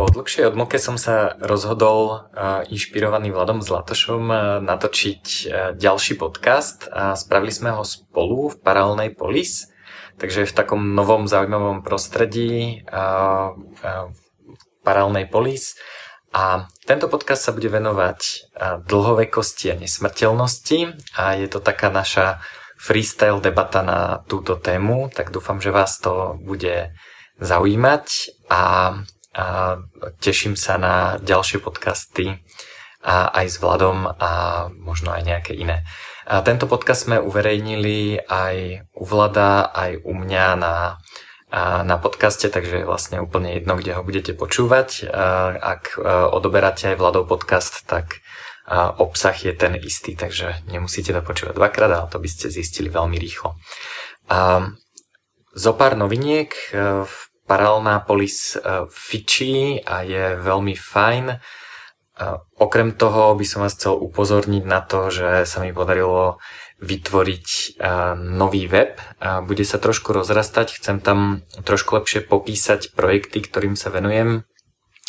[0.00, 6.88] Po dlhšej odmoke som sa rozhodol, uh, inšpirovaný Vladom Zlatošom, uh, natočiť uh, ďalší podcast
[6.88, 9.68] a spravili sme ho spolu v paralelnej polis,
[10.16, 12.80] takže v takom novom zaujímavom prostredí
[14.80, 15.76] paralelnej polis.
[16.32, 18.48] A tento podcast sa bude venovať
[18.88, 20.96] dlhovekosti a nesmrteľnosti.
[21.20, 22.40] A je to taká naša
[22.80, 26.88] freestyle debata na túto tému, tak dúfam, že vás to bude
[27.36, 28.06] zaujímať.
[28.48, 28.60] A
[29.30, 29.78] a
[30.18, 32.42] teším sa na ďalšie podcasty
[33.00, 34.30] a aj s Vladom a
[34.74, 35.86] možno aj nejaké iné.
[36.26, 41.00] A tento podcast sme uverejnili aj u Vlada, aj u mňa na,
[41.82, 45.10] na podcaste, takže je vlastne úplne jedno, kde ho budete počúvať.
[45.58, 45.98] Ak
[46.34, 48.22] odoberáte aj Vladov podcast, tak
[48.98, 53.18] obsah je ten istý, takže nemusíte to počúvať dvakrát, ale to by ste zistili veľmi
[53.18, 53.58] rýchlo.
[55.50, 56.54] Zo pár noviniek
[57.02, 57.14] v
[57.50, 61.26] paralelná polis e, fičí a je veľmi fajn.
[61.34, 61.36] E,
[62.62, 66.38] okrem toho by som vás chcel upozorniť na to, že sa mi podarilo
[66.78, 67.62] vytvoriť e,
[68.14, 68.94] nový web.
[69.42, 74.46] Bude sa trošku rozrastať, chcem tam trošku lepšie popísať projekty, ktorým sa venujem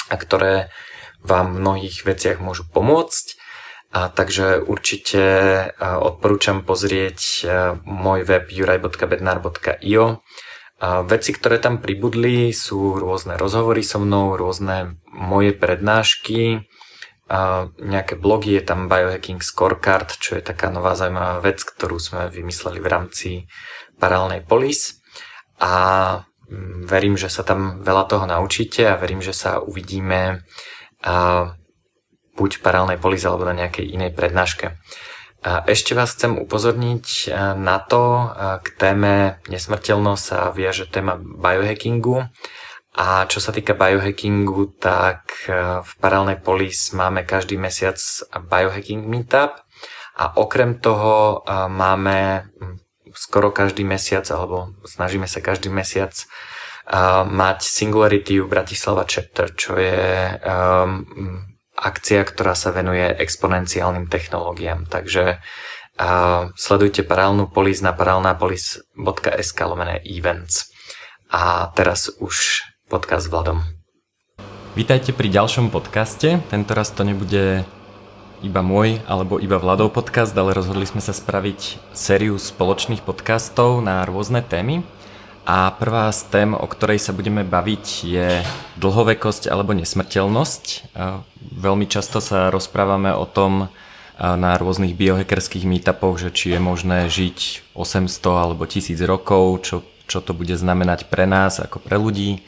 [0.09, 0.73] a ktoré
[1.22, 3.38] vám v mnohých veciach môžu pomôcť.
[3.92, 5.19] A takže určite
[5.84, 7.44] odporúčam pozrieť
[7.84, 10.23] môj web juraj.bednar.io
[10.81, 16.65] a veci, ktoré tam pribudli, sú rôzne rozhovory so mnou, rôzne moje prednášky,
[17.31, 22.27] a nejaké blogy, je tam Biohacking Scorecard, čo je taká nová zaujímavá vec, ktorú sme
[22.27, 23.29] vymysleli v rámci
[24.03, 24.99] paralelnej polis.
[25.55, 25.71] A
[26.51, 30.43] mm, verím, že sa tam veľa toho naučíte a verím, že sa uvidíme
[32.35, 34.75] buď v paralelnej polis alebo na nejakej inej prednáške.
[35.42, 38.25] Ešte vás chcem upozorniť e, na to, e,
[38.61, 42.29] k téme nesmrteľnosť sa viaže téma biohackingu.
[42.94, 47.97] A čo sa týka biohackingu, tak e, v Paralelnej polis máme každý mesiac
[48.38, 49.66] biohacking meetup
[50.13, 51.41] a okrem toho
[51.72, 52.46] máme
[53.18, 56.13] skoro každý mesiac, alebo snažíme sa každý mesiac
[57.25, 61.47] mať Singularity v Bratislava Chapter, čo je um,
[61.81, 64.86] akcia, ktorá sa venuje exponenciálnym technológiám.
[64.86, 70.69] Takže uh, sledujte paralelnú polis na paralelnapolis.sk lomené events.
[71.34, 73.66] A teraz už podcast s Vladom.
[74.78, 76.40] Vítajte pri ďalšom podcaste.
[76.47, 77.66] Tento raz to nebude
[78.42, 84.06] iba môj alebo iba Vladov podcast, ale rozhodli sme sa spraviť sériu spoločných podcastov na
[84.06, 84.86] rôzne témy.
[85.41, 88.46] A prvá z tém, o ktorej sa budeme baviť, je
[88.78, 90.94] dlhovekosť alebo nesmrteľnosť.
[91.41, 93.74] Veľmi často sa rozprávame o tom
[94.22, 100.22] na rôznych biohackerských meetupoch, že či je možné žiť 800 alebo 1000 rokov, čo, čo
[100.22, 102.46] to bude znamenať pre nás ako pre ľudí,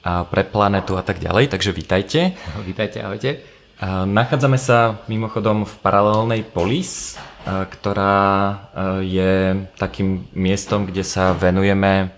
[0.00, 1.52] a pre planetu a tak ďalej.
[1.52, 2.32] Takže vítajte.
[2.64, 3.44] Vítajte, ahojte.
[3.84, 8.56] Nachádzame sa mimochodom v paralelnej polis, ktorá
[9.04, 12.16] je takým miestom, kde sa venujeme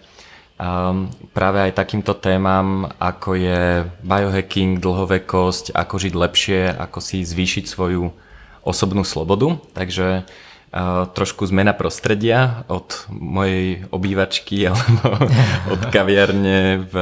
[0.63, 7.67] Um, práve aj takýmto témam, ako je biohacking, dlhovekosť, ako žiť lepšie, ako si zvýšiť
[7.67, 8.15] svoju
[8.63, 9.59] osobnú slobodu.
[9.75, 15.27] Takže uh, trošku zmena prostredia od mojej obývačky alebo
[15.67, 16.95] od kaviarne v,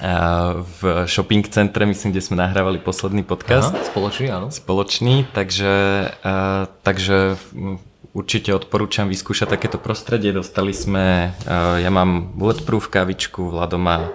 [0.00, 3.76] uh, v shopping centre, myslím, kde sme nahrávali posledný podcast.
[3.76, 4.48] Aha, spoločný, áno.
[4.48, 7.36] Spoločný, takže, uh, takže
[8.12, 10.32] určite odporúčam vyskúšať takéto prostredie.
[10.32, 14.12] Dostali sme, uh, ja mám bulletproof kavičku, Vlado má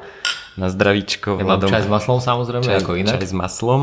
[0.57, 1.37] na zdravíčko.
[1.37, 3.21] Ja Vladom, čaj s maslom samozrejme, čaj, ako inak.
[3.21, 3.81] Čaj s maslom.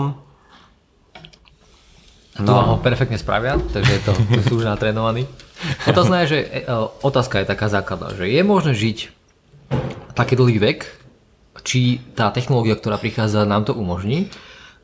[2.35, 2.43] No.
[2.43, 5.31] Tu vám ho perfektne spravia, takže to, to sú už natrénovaní.
[5.87, 6.75] Otázka je, že, e,
[7.07, 8.99] otázka je taká základná, že je možné žiť
[10.19, 10.91] taký dlhý vek,
[11.63, 14.35] či tá technológia, ktorá prichádza, nám to umožní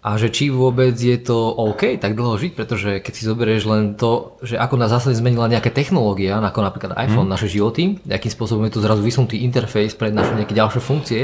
[0.00, 4.00] a že či vôbec je to OK tak dlho žiť, pretože keď si zoberieš len
[4.00, 7.34] to, že ako nás zase zmenila nejaká technológia, ako napríklad iPhone, mm.
[7.36, 11.22] naše životy, akým spôsobom je to zrazu vysunutý interfejs pre naše nejaké ďalšie funkcie,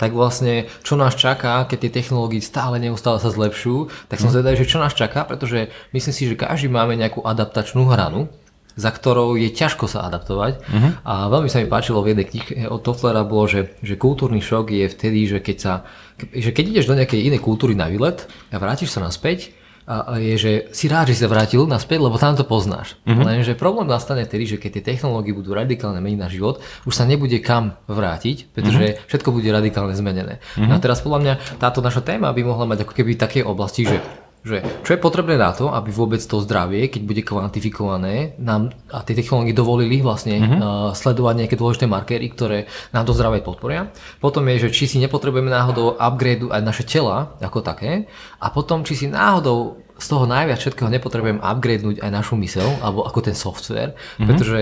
[0.00, 4.34] tak vlastne čo nás čaká, keď tie technológie stále neustále sa zlepšujú, tak som mm.
[4.40, 8.32] zvedavý, že čo nás čaká, pretože myslím si, že každý máme nejakú adaptačnú hranu,
[8.74, 10.52] za ktorou je ťažko sa adaptovať.
[10.60, 10.90] Uh-huh.
[11.06, 14.74] A veľmi sa mi páčilo v jednej knihe od Tofflera bolo, že, že kultúrny šok
[14.74, 15.72] je vtedy, že keď, sa,
[16.18, 19.54] že keď ideš do nejakej inej kultúry na výlet a vrátiš sa naspäť,
[19.84, 22.96] a je, že si rád, že sa vrátil naspäť, lebo tam to poznáš.
[23.04, 23.20] Uh-huh.
[23.20, 27.04] Lenže problém nastane vtedy, že keď tie technológie budú radikálne meniť na život, už sa
[27.04, 29.08] nebude kam vrátiť, pretože uh-huh.
[29.12, 30.40] všetko bude radikálne zmenené.
[30.56, 30.64] Uh-huh.
[30.64, 33.84] No a teraz podľa mňa táto naša téma by mohla mať ako keby také oblasti,
[33.84, 34.00] že
[34.44, 39.00] že čo je potrebné na to, aby vôbec to zdravie, keď bude kvantifikované, nám a
[39.00, 40.60] tie technológie dovolili vlastne mm-hmm.
[40.60, 43.88] uh, sledovať nejaké dôležité markery, ktoré nám to zdravie podporia.
[44.20, 48.04] Potom je, že či si nepotrebujeme náhodou upgrade aj naše tela ako také
[48.36, 53.06] a potom či si náhodou z toho najviac všetkého nepotrebujem upgradenúť aj našu mysel, alebo
[53.06, 54.26] ako ten software, mm-hmm.
[54.26, 54.60] pretože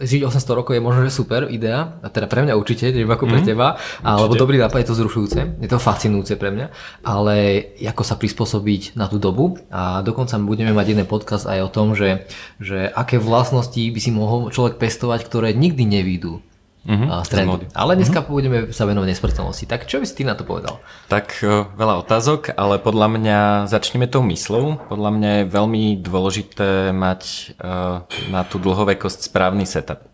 [0.00, 3.28] žiť 800 rokov je možno, že super idea, a teda pre mňa určite, neviem ako
[3.28, 3.52] pre mm-hmm.
[3.52, 6.66] teba, alebo dobrý nápad, je to zrušujúce, je to fascinujúce pre mňa,
[7.04, 7.36] ale
[7.84, 11.92] ako sa prispôsobiť na tú dobu a dokonca budeme mať jeden podcast aj o tom,
[11.92, 12.24] že,
[12.56, 16.40] že aké vlastnosti by si mohol človek pestovať, ktoré nikdy nevídu
[16.86, 17.66] uh-huh, z trendu.
[17.74, 18.32] Ale dneska uh-huh.
[18.32, 19.64] budeme sa venovať nesmrteľnosti.
[19.66, 20.82] Tak čo by si ty na to povedal?
[21.06, 23.38] Tak uh, veľa otázok, ale podľa mňa
[23.70, 24.82] začneme tou myslou.
[24.90, 30.06] Podľa mňa je veľmi dôležité mať uh, na tú dlhovekosť správny setup.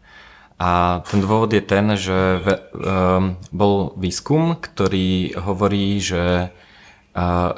[0.58, 6.50] A ten dôvod je ten, že ve, um, bol výskum, ktorý hovorí, že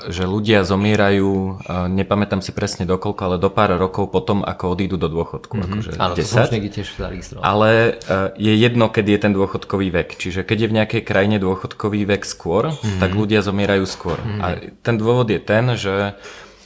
[0.09, 1.61] že ľudia zomierajú,
[1.91, 5.59] nepamätám si presne dokoľko, ale do pár rokov potom, ako odídu do dôchodku.
[5.59, 5.73] Mm-hmm.
[5.75, 6.23] Akože Áno, 10.
[6.23, 7.43] to som niekde tiež zaregistroval.
[7.45, 7.99] Ale
[8.39, 10.17] je jedno, keď je ten dôchodkový vek.
[10.17, 13.01] Čiže keď je v nejakej krajine dôchodkový vek skôr, mm-hmm.
[13.03, 14.17] tak ľudia zomierajú skôr.
[14.17, 14.41] Mm-hmm.
[14.41, 14.47] A
[14.81, 16.15] ten dôvod je ten, že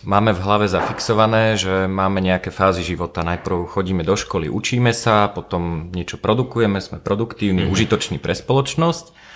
[0.05, 3.25] máme v hlave zafixované, že máme nejaké fázy života.
[3.25, 7.75] Najprv chodíme do školy, učíme sa, potom niečo produkujeme, sme produktívni, mm-hmm.
[7.75, 9.33] užitoční pre spoločnosť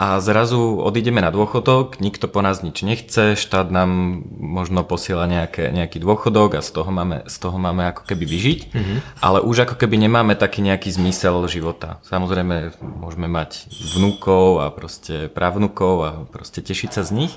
[0.00, 5.68] a zrazu odídeme na dôchodok, nikto po nás nič nechce, štát nám možno posiela nejaké,
[5.68, 8.98] nejaký dôchodok a z toho máme, z toho máme ako keby vyžiť, mm-hmm.
[9.20, 12.00] ale už ako keby nemáme taký nejaký zmysel života.
[12.08, 17.34] Samozrejme môžeme mať vnúkov a proste pravnúkov a proste tešiť sa z nich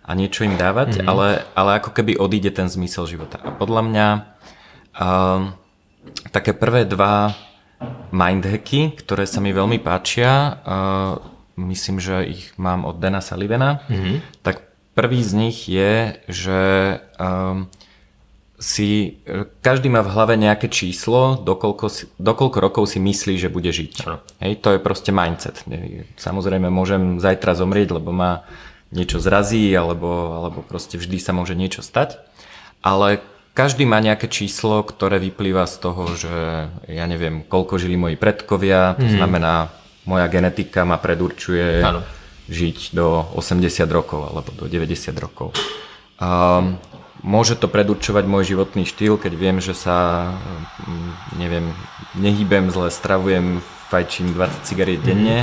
[0.00, 1.10] a niečo im dávať, mm-hmm.
[1.12, 3.44] ale, ale ako keby odíde ten zmysel života.
[3.44, 4.06] A podľa mňa
[4.96, 5.52] uh,
[6.32, 7.36] také prvé dva
[8.08, 14.44] mindhacky, ktoré sa mi veľmi páčia, uh, myslím, že ich mám od Dana Sullivana, mm-hmm.
[14.44, 14.62] tak
[14.96, 16.60] prvý z nich je, že
[17.20, 17.68] um,
[18.56, 19.20] si,
[19.60, 23.92] každý má v hlave nejaké číslo, dokoľko, si, dokoľko rokov si myslí, že bude žiť.
[24.08, 24.24] Ano.
[24.40, 25.60] Hej, to je proste mindset.
[26.16, 28.48] Samozrejme môžem zajtra zomrieť, lebo ma
[28.92, 32.16] niečo zrazí, alebo, alebo proste vždy sa môže niečo stať.
[32.80, 33.20] Ale
[33.52, 36.36] každý má nejaké číslo, ktoré vyplýva z toho, že
[36.88, 39.16] ja neviem, koľko žili moji predkovia, to mm.
[39.20, 39.68] znamená
[40.06, 42.00] moja genetika ma predurčuje ano.
[42.46, 45.52] žiť do 80 rokov alebo do 90 rokov.
[46.16, 46.78] Um,
[47.26, 50.30] môže to predurčovať môj životný štýl, keď viem, že sa
[50.86, 51.74] mm, neviem,
[52.14, 53.60] nehýbem zle, stravujem,
[53.90, 55.10] fajčím 20 cigariet mm-hmm.
[55.10, 55.38] denne,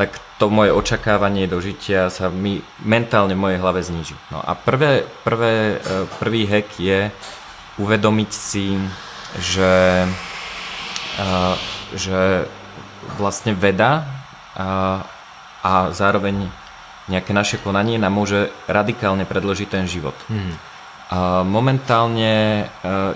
[0.00, 4.16] tak to moje očakávanie do žitia sa mi mentálne v mojej hlave zniží.
[4.32, 7.12] No a prvé, prvé, e, prvý hack je
[7.78, 8.76] uvedomiť si,
[9.40, 10.04] že,
[11.16, 11.56] uh,
[11.96, 12.44] že
[13.18, 14.06] vlastne veda
[14.56, 15.02] a,
[15.62, 16.48] a zároveň
[17.10, 20.14] nejaké naše konanie nám môže radikálne predložiť ten život.
[20.30, 20.54] Hmm.
[21.12, 22.64] A momentálne e,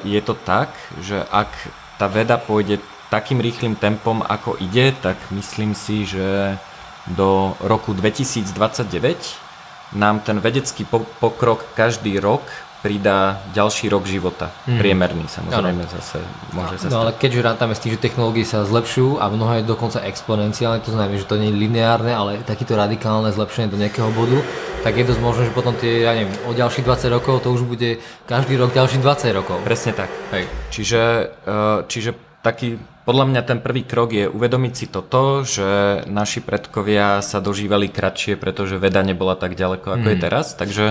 [0.05, 0.69] je to tak,
[1.01, 1.49] že ak
[1.97, 6.59] tá veda pôjde takým rýchlým tempom, ako ide, tak myslím si, že
[7.07, 10.83] do roku 2029 nám ten vedecký
[11.23, 12.43] pokrok každý rok
[12.85, 14.53] pridá ďalší rok života.
[14.69, 14.79] Mm.
[14.79, 15.93] Priemerný samozrejme ano.
[15.93, 16.19] zase
[16.53, 20.05] môže sa No ale keďže rátame s tým, že technológie sa zlepšujú a mnohé dokonca
[20.05, 24.39] exponenciálne, to znamená, že to nie je lineárne, ale takéto radikálne zlepšenie do nejakého bodu,
[24.85, 27.67] tak je dosť možné, že potom tie, ja neviem, o ďalších 20 rokov to už
[27.67, 29.57] bude každý rok ďalších 20 rokov.
[29.67, 30.11] Presne tak.
[30.31, 30.45] Hej.
[30.71, 31.03] Čiže,
[31.47, 32.11] eh, čiže
[32.45, 37.87] taký podľa mňa ten prvý krok je uvedomiť si toto, že naši predkovia sa dožívali
[37.87, 40.13] kratšie, pretože veda nebola tak ďaleko, ako mm.
[40.13, 40.59] je teraz.
[40.59, 40.85] Takže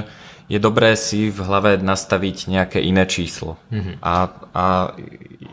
[0.46, 3.58] je dobré si v hlave nastaviť nejaké iné číslo.
[3.74, 3.96] Mm-hmm.
[4.06, 4.14] A,
[4.54, 4.66] a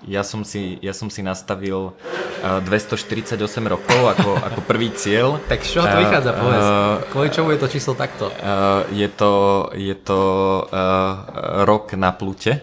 [0.04, 5.40] ja, som si, ja som si nastavil uh, 248 rokov ako, ako prvý cieľ.
[5.48, 6.64] tak z čoho to vychádza, povedz?
[6.68, 8.28] Uh, Kvôli čomu je to číslo takto?
[8.28, 9.32] Uh, je to,
[9.72, 10.20] je to
[10.68, 12.60] uh, rok na plute,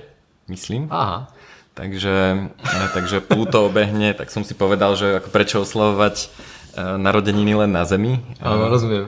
[0.54, 0.86] myslím.
[0.94, 1.34] Aha.
[1.74, 2.52] Takže,
[2.92, 6.28] takže Pluto obehne, tak som si povedal, že ako prečo oslavovať
[6.76, 8.20] narodeniny len na Zemi.
[8.44, 9.08] Áno, rozumiem.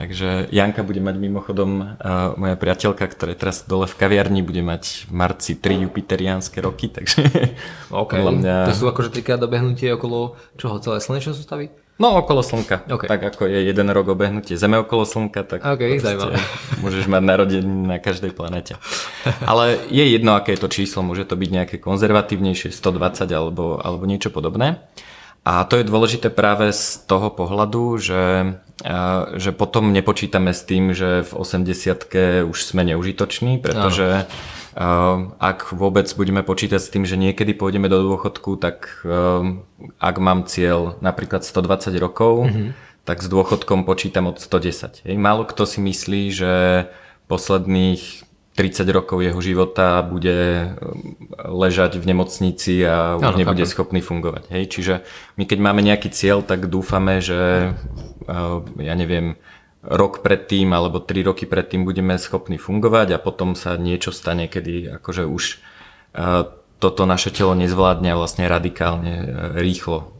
[0.00, 4.64] Takže Janka bude mať mimochodom, uh, moja priateľka, ktorá je teraz dole v kaviarni, bude
[4.64, 7.20] mať v marci 3 jupiteriánske roky, takže
[7.92, 8.16] okay.
[8.16, 8.54] podľa mňa...
[8.72, 11.68] To sú akože trikrát dobehnutie okolo čoho, celé slnečné sústavy?
[12.00, 12.88] No, okolo Slnka.
[12.88, 13.12] Okay.
[13.12, 16.00] Tak ako je jeden rok obehnutie Zeme okolo Slnka, tak okay,
[16.80, 18.80] môžeš mať narodenie na každej planete.
[19.44, 24.08] Ale je jedno, aké je to číslo, môže to byť nejaké konzervatívnejšie, 120 alebo, alebo
[24.08, 24.80] niečo podobné.
[25.44, 28.20] A to je dôležité práve z toho pohľadu, že,
[29.36, 34.24] že potom nepočítame s tým, že v 80 už sme neužitoční, pretože
[34.72, 35.36] Áno.
[35.36, 39.04] ak vôbec budeme počítať s tým, že niekedy pôjdeme do dôchodku, tak
[40.00, 42.68] ak mám cieľ napríklad 120 rokov, mm-hmm.
[43.04, 45.04] tak s dôchodkom počítam od 110.
[45.20, 46.52] Málo kto si myslí, že
[47.28, 48.29] posledných
[48.60, 50.68] 30 30 rokov jeho života bude
[51.40, 53.72] ležať v nemocnici a už ano, nebude chápem.
[53.72, 54.52] schopný fungovať.
[54.52, 54.64] Hej?
[54.68, 54.94] Čiže
[55.40, 57.72] my keď máme nejaký cieľ, tak dúfame, že
[58.76, 59.40] ja neviem,
[59.80, 65.00] rok predtým alebo tri roky predtým budeme schopní fungovať a potom sa niečo stane, kedy
[65.00, 65.64] akože už
[66.80, 69.12] toto naše telo nezvládne a vlastne radikálne
[69.56, 70.12] rýchlo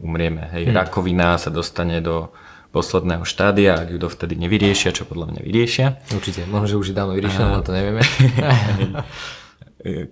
[0.00, 0.48] umrieme.
[0.56, 0.76] Hej, hmm.
[0.76, 2.32] rakovina sa dostane do
[2.70, 5.86] posledného štádia, ak ju dovtedy nevyriešia, čo podľa mňa vyriešia.
[6.14, 8.02] Určite, možno, že už je dávno vyriešené, ale to nevieme.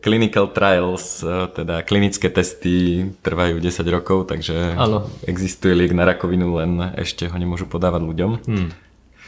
[0.00, 1.20] Clinical trials,
[1.52, 5.04] teda klinické testy trvajú 10 rokov, takže ano.
[5.28, 8.30] existuje liek na rakovinu, len ešte ho nemôžu podávať ľuďom.
[8.48, 8.70] Hmm.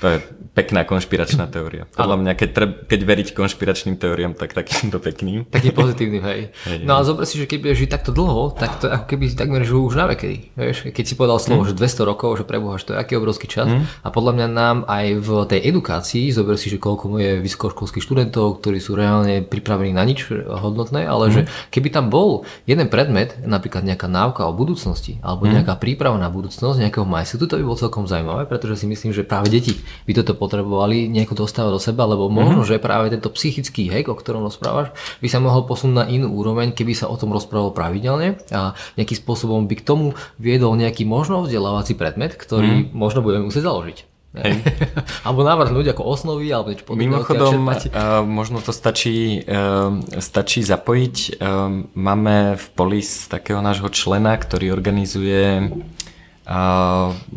[0.00, 0.18] To je
[0.50, 1.86] pekná konšpiračná teória.
[1.94, 5.46] Podľa mňa, keď, treb, keď veriť konšpiračným teóriám, tak takýmto pekným.
[5.46, 6.40] Taký pozitívny, hej.
[6.68, 9.30] hej no a zober si, že keď budeš žiť takto dlho, tak to ako keby
[9.30, 10.50] takmer žil už na vekedy.
[10.58, 10.90] Vieš?
[10.90, 11.68] Keď si povedal slovo, mm.
[11.70, 13.70] že 200 rokov, že preboha, že to je aký obrovský čas.
[13.70, 13.86] Mm.
[14.02, 18.58] A podľa mňa nám aj v tej edukácii, zober si, že koľko je vysokoškolských študentov,
[18.58, 21.32] ktorí sú reálne pripravení na nič hodnotné, ale mm.
[21.32, 21.40] že
[21.70, 25.62] keby tam bol jeden predmet, napríklad nejaká náuka o budúcnosti, alebo mm.
[25.62, 29.22] nejaká príprava na budúcnosť nejakého majstru, to by bolo celkom zaujímavé, pretože si myslím, že
[29.22, 32.80] práve deti by toto potrebovali nejako dostávať do seba, lebo možno, mm-hmm.
[32.80, 36.72] že práve tento psychický hack, o ktorom rozprávaš, by sa mohol posunúť na inú úroveň,
[36.74, 40.06] keby sa o tom rozprávalo pravidelne a nejakým spôsobom by k tomu
[40.36, 42.96] viedol nejaký možno vzdelávací predmet, ktorý mm.
[42.96, 43.98] možno budeme musieť založiť.
[44.30, 44.62] Hej.
[45.26, 47.10] alebo navrhnúť ako osnovy alebo niečo podobné.
[47.10, 51.16] Mimochodom, uh, možno to stačí, uh, stačí zapojiť.
[51.42, 55.74] Uh, máme v Polis takého nášho člena, ktorý organizuje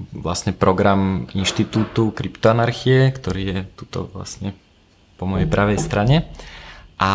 [0.10, 4.58] vlastne program inštitútu kryptoanarchie, ktorý je tuto vlastne
[5.22, 6.26] po mojej pravej strane.
[6.98, 7.12] A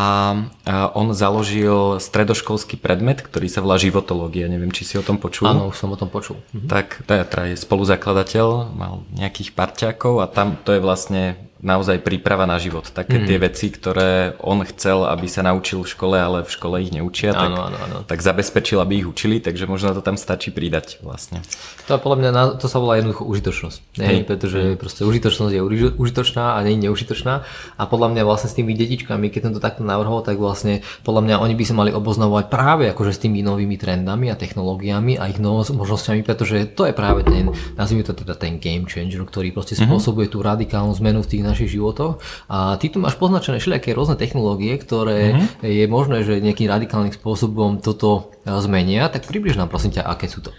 [0.92, 4.46] on založil stredoškolský predmet, ktorý sa volá životológia.
[4.46, 5.48] Neviem, či si o tom počul.
[5.48, 6.38] Áno, už som o tom počul.
[6.52, 11.22] Tak teda je spoluzakladateľ, mal nejakých parťákov a tam to je vlastne
[11.58, 12.86] naozaj príprava na život.
[12.86, 13.26] Také mm.
[13.26, 17.34] tie veci, ktoré on chcel, aby sa naučil v škole, ale v škole ich neučia,
[17.34, 17.96] tak, áno, áno, áno.
[18.06, 21.42] tak zabezpečil, aby ich učili, takže možno to tam stačí pridať vlastne.
[21.90, 22.30] To podľa mňa,
[22.62, 23.78] to sa volá jednoducho užitočnosť.
[23.98, 24.16] Hej.
[24.30, 24.76] Pretože mm.
[24.78, 25.62] proste užitočnosť je
[25.98, 27.42] užitočná a nie je neužitočná.
[27.74, 31.26] A podľa mňa vlastne s tými detičkami, keď som to takto navrhol, tak vlastne podľa
[31.26, 35.26] mňa oni by sa mali oboznovať práve akože s tými novými trendami a technológiami a
[35.26, 39.74] ich možnosťami, pretože to je práve ten, nazvime to teda ten game changer, ktorý proste
[39.74, 39.90] mhm.
[39.90, 40.38] spôsobuje mm-hmm.
[40.38, 42.20] tú radikálnu zmenu v tých našich životoch.
[42.52, 45.64] A ty tu máš poznačené všelijaké rôzne technológie, ktoré mm-hmm.
[45.64, 49.08] je možné, že nejakým radikálnym spôsobom toto e, zmenia.
[49.08, 50.52] Tak približ nám prosím ťa, aké sú to.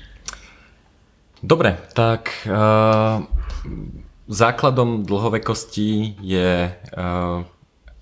[1.40, 3.24] Dobre, tak uh,
[4.28, 7.48] základom dlhovekosti je uh,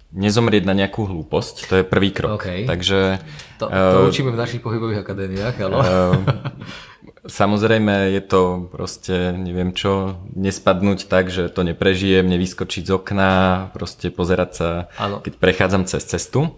[0.09, 1.55] nezomrieť na nejakú hlúposť.
[1.69, 2.41] To je prvý krok.
[2.41, 2.65] Okay.
[2.65, 3.21] Takže,
[3.61, 5.75] to, to uh, učíme v našich pohybových akadémiách, ale...
[5.77, 6.17] Uh,
[7.27, 13.33] Samozrejme je to proste, neviem čo, nespadnúť tak, že to neprežijem, nevyskočiť z okna,
[13.75, 15.19] proste pozerať sa, ano.
[15.19, 16.55] keď prechádzam cez cestu.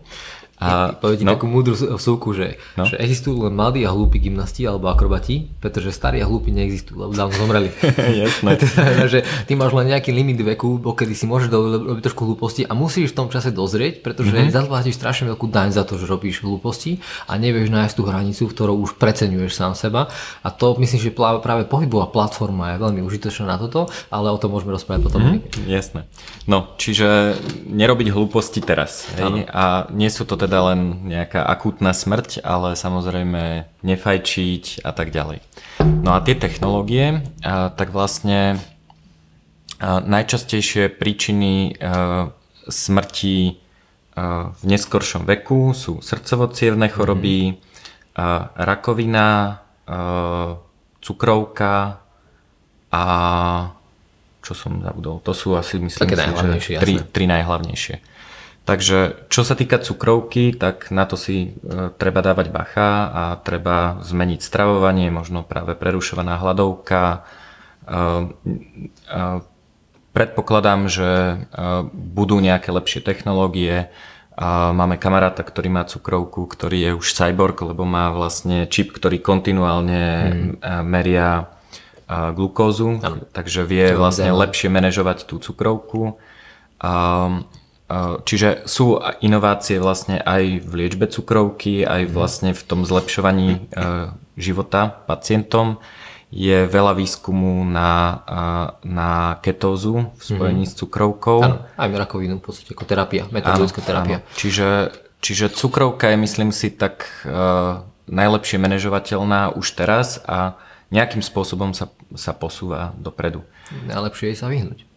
[0.60, 1.32] A poviem ti no.
[1.40, 2.84] takú múdru súku, že, no.
[2.84, 7.16] že existujú len mladí a hlúpi gymnasti alebo akrobati, pretože starí a hlúpi neexistujú, lebo
[7.16, 7.72] dávno zomreli.
[8.28, 8.60] Jasné.
[9.08, 13.16] že ty máš len nejaký limit veku, kedy si môžeš robiť trošku hlúposti a musíš
[13.16, 14.52] v tom čase dozrieť, pretože mm-hmm.
[14.52, 17.00] zaplatíš strašne veľkú daň za to, že robíš hlúposti
[17.32, 20.12] a nevieš nájsť tú hranicu, v ktorou už preceňuješ sám seba.
[20.44, 24.52] A to myslím, že práve pohybová platforma je veľmi užitočná na toto, ale o tom
[24.52, 25.22] môžeme rozprávať potom.
[25.24, 25.72] Mm-hmm.
[25.72, 26.04] Jasné.
[26.52, 27.40] No, čiže
[27.70, 29.08] nerobiť hlúposti teraz.
[29.16, 29.48] Hej?
[29.48, 35.14] A nie sú to teda teda len nejaká akútna smrť, ale samozrejme nefajčiť a tak
[35.14, 35.46] ďalej.
[36.02, 38.58] No a tie technológie, tak vlastne
[39.86, 41.78] najčastejšie príčiny
[42.66, 43.38] smrti
[44.50, 48.58] v neskoršom veku sú srdcovo choroby, mm-hmm.
[48.58, 49.62] rakovina,
[51.00, 52.04] cukrovka
[52.90, 53.04] a
[54.42, 58.19] čo som zabudol, to sú asi myslím si, že tri, tri najhlavnejšie.
[58.70, 63.98] Takže čo sa týka cukrovky, tak na to si e, treba dávať bacha a treba
[64.06, 67.02] zmeniť stravovanie, možno práve prerušovaná hladovka.
[67.10, 67.20] E,
[69.10, 69.24] e,
[70.14, 71.36] predpokladám, že e,
[71.90, 73.90] budú nejaké lepšie technológie.
[74.38, 79.18] A máme kamaráta, ktorý má cukrovku, ktorý je už cyborg, lebo má vlastne čip, ktorý
[79.20, 80.04] kontinuálne
[80.62, 80.86] hmm.
[80.88, 81.52] meria
[82.08, 83.28] glukózu, ano.
[83.36, 86.16] takže vie vlastne lepšie manažovať tú cukrovku.
[87.90, 92.12] Čiže sú inovácie vlastne aj v liečbe cukrovky, aj mhm.
[92.14, 93.60] vlastne v tom zlepšovaní e,
[94.38, 95.82] života pacientom.
[96.30, 98.36] Je veľa výskumu na, e,
[98.86, 100.70] na ketózu v spojení mm.
[100.70, 101.42] s cukrovkou.
[101.42, 104.22] Áno, aj rakovinu v podstate ako terapia, metodologická terapia.
[104.22, 104.38] Áno.
[104.38, 104.94] Čiže,
[105.26, 110.54] čiže cukrovka je myslím si tak uh, najlepšie manažovateľná už teraz a
[110.94, 113.42] nejakým spôsobom sa, sa posúva dopredu.
[113.90, 114.89] Najlepšie je sa vyhnúť.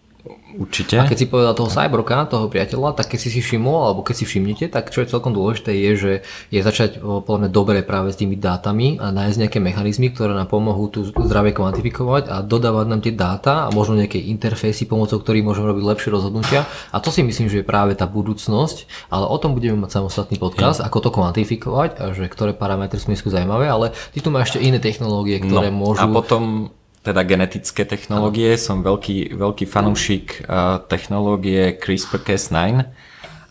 [0.54, 1.02] Určite.
[1.02, 4.22] A keď si povedal toho cyborka, toho priateľa, tak keď si si všimol, alebo keď
[4.22, 6.12] si všimnete, tak čo je celkom dôležité je, že
[6.54, 10.46] je začať podľa mňa dobre práve s tými dátami a nájsť nejaké mechanizmy, ktoré nám
[10.46, 15.42] pomohú tu zdravie kvantifikovať a dodávať nám tie dáta a možno nejaké interfejsy, pomocou ktorých
[15.42, 16.70] môžeme robiť lepšie rozhodnutia.
[16.94, 20.38] A to si myslím, že je práve tá budúcnosť, ale o tom budeme mať samostatný
[20.38, 24.60] podcast, ako to kvantifikovať a že ktoré parametre sú zaujímavé, ale ty tu máš ešte
[24.62, 26.04] iné technológie, ktoré no, môžu...
[26.04, 26.70] A potom
[27.02, 28.62] teda genetické technológie, ano.
[28.62, 32.86] som veľký, veľký fanúšik uh, technológie CRISPR-Cas9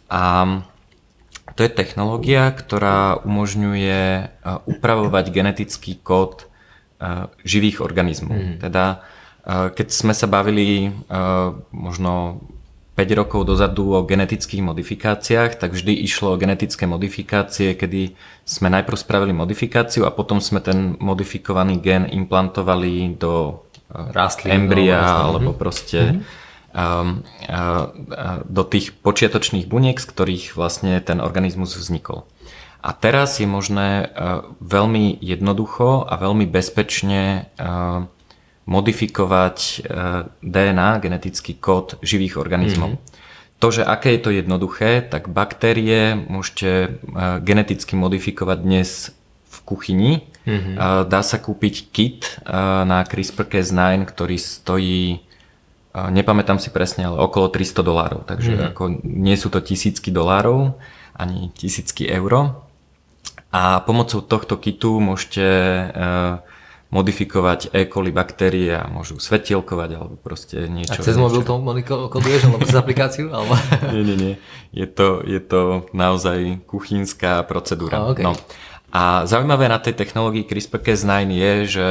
[0.07, 0.23] a
[1.51, 8.39] to je technológia, ktorá umožňuje uh, upravovať genetický kód uh, živých organizmov.
[8.39, 8.57] Mm.
[8.63, 9.03] Teda
[9.45, 10.93] keď sme sa bavili
[11.73, 12.45] možno
[12.91, 18.97] 5 rokov dozadu o genetických modifikáciách, tak vždy išlo o genetické modifikácie, kedy sme najprv
[18.99, 25.55] spravili modifikáciu a potom sme ten modifikovaný gen implantovali do eh, Rastlín, embria no, alebo
[25.55, 26.23] proste mm-hmm.
[26.75, 32.27] um, uh, do tých počiatočných buniek, z ktorých vlastne ten organizmus vznikol.
[32.83, 38.03] A teraz je možné uh, veľmi jednoducho a veľmi bezpečne uh,
[38.65, 39.73] modifikovať e,
[40.41, 42.97] DNA, genetický kód živých organizmov.
[42.97, 43.59] Mm-hmm.
[43.61, 46.87] To, že aké je to jednoduché, tak baktérie môžete e,
[47.41, 49.13] geneticky modifikovať dnes
[49.51, 50.13] v kuchyni.
[50.41, 51.05] Mm-hmm.
[51.05, 55.21] Dá sa kúpiť kit na CRISPR-Cas9, ktorý stojí
[55.93, 58.21] nepamätám si presne, ale okolo 300 dolárov.
[58.23, 58.69] Takže mm-hmm.
[58.71, 60.79] ako nie sú to tisícky dolárov,
[61.13, 62.63] ani tisícky euro.
[63.51, 65.43] A pomocou tohto kitu môžete
[66.91, 67.87] modifikovať E.
[67.87, 70.99] coli baktérie a môžu svetielkovať alebo proste niečo.
[70.99, 71.63] A cez mobil to
[72.11, 73.31] koduješ alebo cez aplikáciu?
[73.31, 73.55] Alebo...
[73.95, 74.33] nie, nie, nie.
[74.75, 78.03] Je to, je to naozaj kuchynská procedúra.
[78.03, 78.27] A, okay.
[78.27, 78.35] no.
[78.91, 81.87] A zaujímavé na tej technológii CRISPR-Cas9 je, že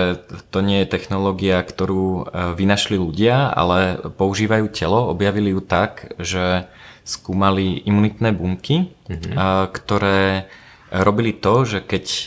[0.53, 6.69] to nie je technológia, ktorú e, vynašli ľudia, ale používajú telo, objavili ju tak, že
[7.09, 9.33] skúmali imunitné bunky, mm-hmm.
[9.73, 10.53] ktoré
[10.91, 12.27] robili to, že keď uh,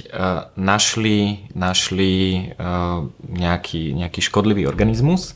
[0.55, 2.11] našli, našli
[2.55, 5.35] uh, nejaký, nejaký škodlivý organizmus,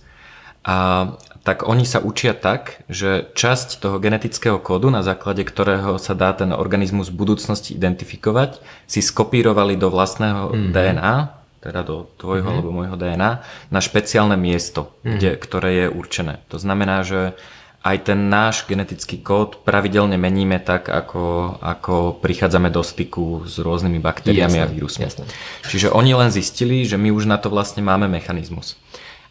[0.68, 1.16] a,
[1.48, 6.36] tak oni sa učia tak, že časť toho genetického kódu, na základe ktorého sa dá
[6.36, 10.72] ten organizmus v budúcnosti identifikovať, si skopírovali do vlastného mm-hmm.
[10.76, 11.16] DNA,
[11.64, 12.52] teda do tvojho mm-hmm.
[12.52, 13.32] alebo môjho DNA,
[13.72, 15.16] na špeciálne miesto, mm-hmm.
[15.16, 16.44] kde, ktoré je určené.
[16.52, 17.40] To znamená, že
[17.88, 24.04] aj ten náš genetický kód pravidelne meníme tak, ako, ako prichádzame do styku s rôznymi
[24.04, 25.04] baktériami jasne, a vírusmi.
[25.08, 25.24] Jasne.
[25.64, 28.76] Čiže oni len zistili, že my už na to vlastne máme mechanizmus.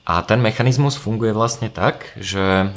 [0.08, 2.72] A ten mechanizmus funguje vlastne tak, že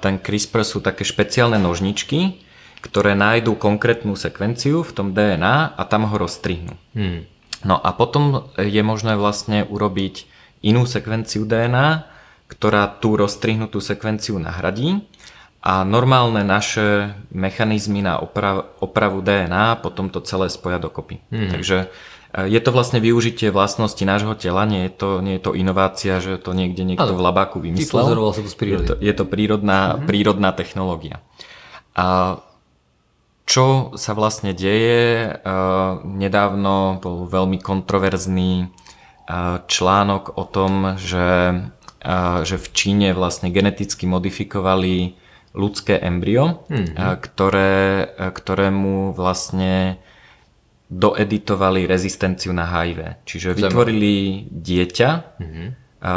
[0.00, 2.40] ten CRISPR sú také špeciálne nožničky,
[2.80, 6.78] ktoré nájdú konkrétnu sekvenciu v tom DNA a tam ho rozstrihnú.
[6.94, 7.26] Hmm.
[7.66, 10.30] No a potom je možné vlastne urobiť
[10.62, 12.06] inú sekvenciu DNA,
[12.46, 15.04] ktorá tú rozstrihnutú sekvenciu nahradí
[15.68, 21.20] a normálne naše mechanizmy na oprav, opravu DNA potom to celé spoja dokopy.
[21.28, 21.52] Hmm.
[21.52, 21.92] Takže
[22.32, 26.24] e, je to vlastne využitie vlastnosti nášho tela, nie je to, nie je to inovácia,
[26.24, 27.20] že to niekde niekto ano.
[27.20, 27.84] v labáku vymyslel.
[28.32, 30.08] sa to z Je to, je to prírodná, hmm.
[30.08, 31.20] prírodná technológia.
[31.92, 32.40] A
[33.44, 35.36] čo sa vlastne deje?
[35.36, 35.52] E,
[36.00, 38.66] nedávno bol veľmi kontroverzný e,
[39.68, 41.60] článok o tom, že,
[42.40, 47.18] že v Číne vlastne geneticky modifikovali ľudské embryo, mm-hmm.
[47.24, 49.98] ktoré, ktorému vlastne
[50.88, 53.24] doeditovali rezistenciu na HIV.
[53.28, 55.68] Čiže vytvorili dieťa, mm-hmm.
[56.00, 56.12] a,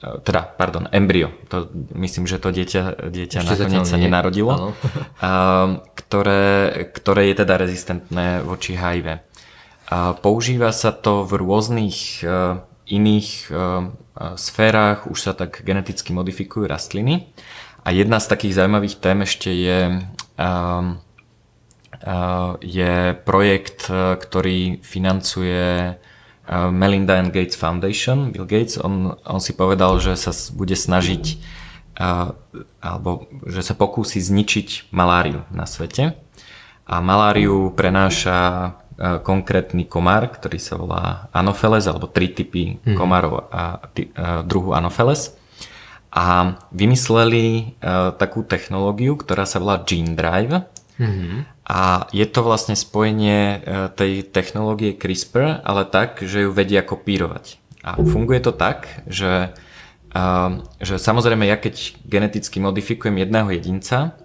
[0.00, 1.28] teda, pardon, embryo.
[1.52, 4.72] To, myslím, že to dieťa, dieťa nakoniec sa nenarodilo.
[5.20, 5.30] A,
[6.00, 9.20] ktoré, ktoré je teda rezistentné voči HIV.
[9.90, 13.90] A používa sa to v rôznych uh, iných uh,
[14.38, 17.30] sférach, už sa tak geneticky modifikujú rastliny.
[17.80, 19.80] A jedna z takých zaujímavých tém ešte je,
[20.36, 21.00] um,
[22.04, 28.36] uh, je projekt, uh, ktorý financuje uh, Melinda and Gates Foundation.
[28.36, 31.58] Bill Gates, on, on si povedal, že sa bude snažiť
[32.80, 36.16] alebo že sa pokúsi zničiť maláriu na svete.
[36.88, 38.72] A maláriu prenáša
[39.20, 42.96] konkrétny komár, ktorý sa volá Anopheles, alebo tri typy mm.
[42.96, 45.36] komárov a ty, uh, druhu Anopheles
[46.10, 50.66] a vymysleli uh, takú technológiu, ktorá sa volá Gene Drive.
[50.98, 51.38] Mm-hmm.
[51.70, 57.62] A je to vlastne spojenie uh, tej technológie CRISPR, ale tak, že ju vedia kopírovať.
[57.80, 59.54] A funguje to tak, že,
[60.12, 60.50] uh,
[60.82, 64.18] že samozrejme ja keď geneticky modifikujem jedného jedinca,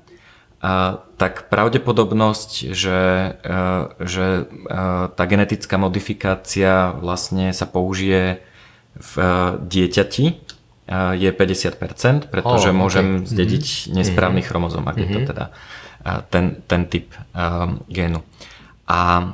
[0.59, 3.01] uh, tak pravdepodobnosť, že,
[3.45, 8.41] uh, že uh, tá genetická modifikácia vlastne sa použije
[8.97, 10.44] v uh, dieťati,
[10.91, 12.77] je 50%, pretože oh, okay.
[12.77, 13.25] môžem mhm.
[13.25, 13.93] zdediť mm-hmm.
[13.97, 15.01] nesprávny chromozom, ak mm-hmm.
[15.01, 15.29] je to mhm.
[15.33, 15.45] teda
[16.29, 18.21] ten, ten typ um, génu.
[18.85, 19.33] A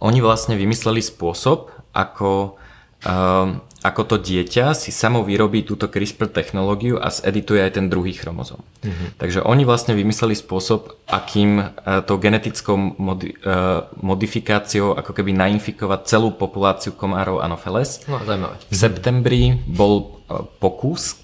[0.00, 2.56] oni vlastne vymysleli spôsob, ako
[3.04, 8.12] um, ako to dieťa si samo vyrobí túto CRISPR technológiu a zedituje aj ten druhý
[8.12, 8.60] chromozom.
[8.84, 9.08] Mm-hmm.
[9.16, 16.00] Takže oni vlastne vymysleli spôsob, akým uh, tou genetickou modi- uh, modifikáciou ako keby nainfikovať
[16.04, 18.04] celú populáciu komárov Anopheles.
[18.04, 18.60] No, zaujímavé.
[18.68, 21.16] V septembri bol uh, pokus,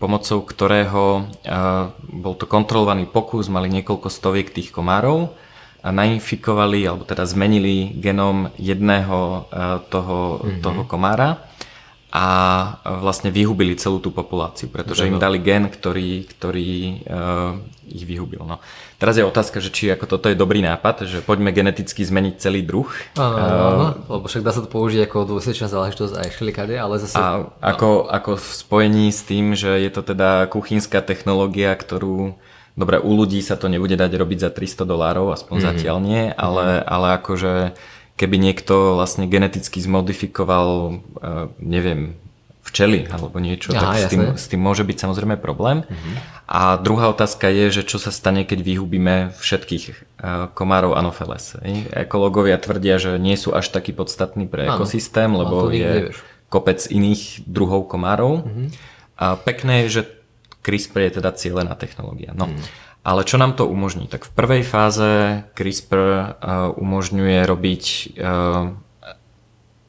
[0.00, 1.28] pomocou ktorého
[2.08, 5.28] bol to kontrolovaný pokus, mali niekoľko stoviek tých komárov
[5.84, 9.44] a nainfikovali, alebo teda zmenili genom jedného
[9.92, 10.60] toho, mm-hmm.
[10.64, 11.49] toho komára
[12.10, 12.26] a
[12.82, 17.54] vlastne vyhubili celú tú populáciu, pretože im dali gen, ktorý, ktorý uh,
[17.86, 18.42] ich vyhubil.
[18.42, 18.58] No.
[18.98, 22.66] Teraz je otázka, že či ako toto je dobrý nápad, že poďme geneticky zmeniť celý
[22.66, 22.90] druh.
[23.14, 27.14] Áno, uh, lebo však dá sa to použiť ako dôsvedčená záležitosť aj všelikade, ale zase...
[27.14, 32.34] A ako, ako v spojení s tým, že je to teda kuchynská technológia, ktorú
[32.78, 35.68] Dobre, u ľudí sa to nebude dať robiť za 300 dolárov, aspoň mm-hmm.
[35.74, 36.88] zatiaľ nie, ale, mm-hmm.
[36.88, 37.52] ale akože
[38.20, 42.20] keby niekto vlastne geneticky zmodifikoval, uh, neviem,
[42.60, 45.82] včely alebo niečo, Aha, tak s tým, s tým môže byť samozrejme problém.
[45.88, 46.14] Uh-huh.
[46.44, 49.94] A druhá otázka je, že čo sa stane, keď vyhubíme všetkých uh,
[50.52, 51.56] komárov Anopheles.
[51.90, 54.76] Ekológovia tvrdia, že nie sú až taký podstatní pre ano.
[54.76, 56.12] ekosystém, lebo je
[56.52, 58.44] kopec iných druhov komárov.
[58.44, 58.68] Uh-huh.
[59.16, 60.02] A pekné je, že
[60.60, 62.36] CRISPR je teda cieľená technológia.
[62.36, 62.52] No.
[62.52, 62.60] Uh-huh.
[63.00, 64.06] Ale čo nám to umožní?
[64.12, 66.24] Tak v prvej fáze CRISPR uh,
[66.76, 67.84] umožňuje robiť
[68.20, 68.76] uh,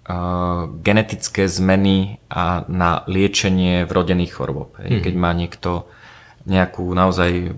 [0.08, 4.80] uh, genetické zmeny a na liečenie vrodených chorôb.
[4.80, 5.02] Mm-hmm.
[5.04, 5.92] Keď má niekto
[6.48, 7.52] nejakú naozaj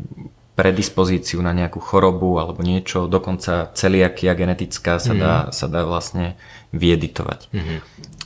[0.54, 5.50] predispozíciu na nejakú chorobu alebo niečo, dokonca celiakia genetická sa, dá, mm.
[5.50, 6.38] sa dá vlastne
[6.74, 7.50] vyeditovať.
[7.50, 7.80] Mm-hmm.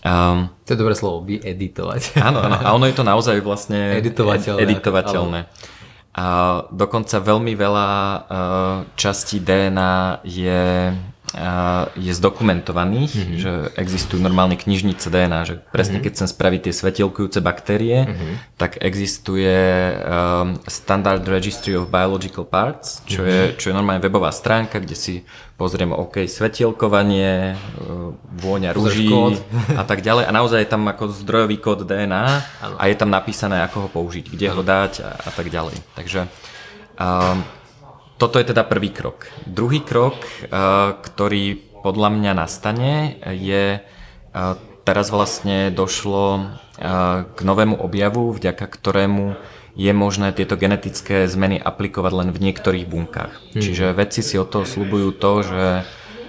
[0.03, 2.19] Um, to je dobré slovo, vyeditovať.
[2.19, 4.59] Áno, áno, a ono je to naozaj vlastne editovateľné.
[4.59, 5.39] editovateľné.
[6.17, 8.19] A dokonca veľmi veľa uh,
[8.97, 10.89] častí DNA je
[11.99, 13.37] je zdokumentovaných, mm-hmm.
[13.37, 16.07] že existujú normálne knižnice DNA, že presne mm-hmm.
[16.07, 18.33] keď chcem spraviť tie svetelkujúce baktérie, mm-hmm.
[18.55, 19.51] tak existuje
[20.07, 23.31] um, Standard Registry of Biological Parts, čo, mm-hmm.
[23.31, 25.27] je, čo je normálne webová stránka, kde si
[25.59, 29.11] pozriem, OK, svetielkovanie, uh, vôňa rúží
[29.75, 30.25] a tak ďalej.
[30.25, 32.23] A naozaj je tam ako zdrojový kód DNA
[32.63, 32.75] ano.
[32.79, 34.55] a je tam napísané, ako ho použiť, kde ano.
[34.55, 35.75] ho dať a, a tak ďalej.
[35.91, 36.31] Takže
[36.95, 37.43] um,
[38.17, 39.29] toto je teda prvý krok.
[39.45, 40.47] Druhý krok, eh,
[40.97, 43.81] ktorý podľa mňa nastane, je eh,
[44.83, 49.37] teraz vlastne došlo eh, k novému objavu, vďaka ktorému
[49.77, 53.33] je možné tieto genetické zmeny aplikovať len v niektorých bunkách.
[53.53, 53.61] Hmm.
[53.61, 55.65] Čiže vedci si o to slúbujú to, že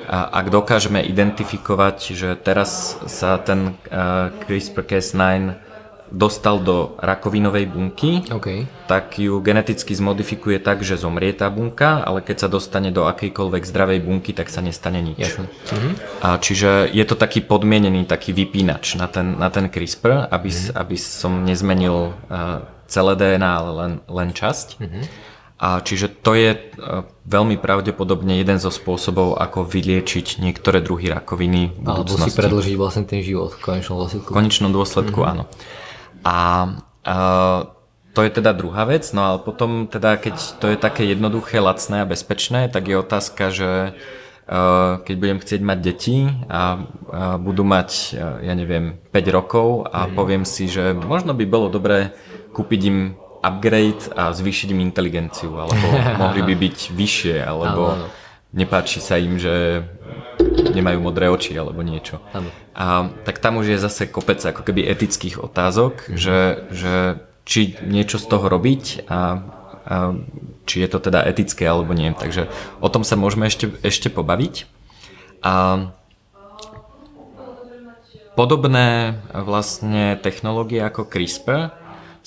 [0.09, 3.77] ak dokážeme identifikovať, že teraz sa ten
[4.49, 5.68] CRISPR-Cas9
[6.11, 8.65] dostal do rakovinovej bunky, okay.
[8.89, 13.63] tak ju geneticky zmodifikuje tak, že zomrie tá bunka, ale keď sa dostane do akejkoľvek
[13.65, 15.21] zdravej bunky, tak sa nestane nič.
[15.21, 15.47] Jasne.
[15.73, 15.91] Mhm.
[16.25, 20.73] A čiže je to taký podmienený, taký vypínač na ten, na ten CRISPR, aby, mhm.
[20.75, 24.81] aby som nezmenil uh, celé DNA, ale len, len časť.
[24.81, 25.01] Mhm.
[25.59, 31.75] A čiže to je uh, veľmi pravdepodobne jeden zo spôsobov, ako vyliečiť niektoré druhy rakoviny
[31.75, 32.31] v budúcnosti.
[32.31, 34.31] Alebo si predlžiť vlastne ten život v konečnom dôsledku.
[34.31, 35.33] V konečnom dôsledku, mm-hmm.
[35.35, 35.45] áno.
[36.25, 36.67] A
[37.07, 37.61] uh,
[38.13, 42.03] to je teda druhá vec, no ale potom teda keď to je také jednoduché, lacné
[42.03, 46.83] a bezpečné, tak je otázka, že uh, keď budem chcieť mať deti a,
[47.39, 50.13] budú mať, uh, ja neviem, 5 rokov a mm.
[50.19, 52.11] poviem si, že možno by bolo dobré
[52.51, 55.87] kúpiť im upgrade a zvýšiť im inteligenciu, alebo
[56.23, 58.11] mohli by byť vyššie, alebo
[58.53, 59.85] nepáči sa im, že
[60.73, 62.23] nemajú modré oči alebo niečo.
[62.33, 62.49] Ano.
[62.73, 68.21] A tak tam už je zase kopec ako keby etických otázok, že, že či niečo
[68.21, 69.21] z toho robiť a,
[69.89, 69.97] a
[70.69, 72.13] či je to teda etické alebo nie.
[72.15, 72.47] Takže
[72.79, 74.69] o tom sa môžeme ešte, ešte pobaviť.
[75.43, 75.55] A
[78.39, 81.75] podobné vlastne technológie ako CRISPR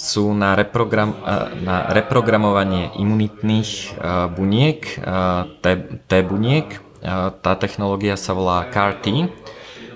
[0.02, 1.14] sú na, reprogram,
[1.62, 4.02] na reprogramovanie imunitných
[4.34, 4.98] buniek,
[5.62, 5.66] T,
[6.10, 6.82] T buniek,
[7.46, 9.30] tá technológia sa volá CAR-T.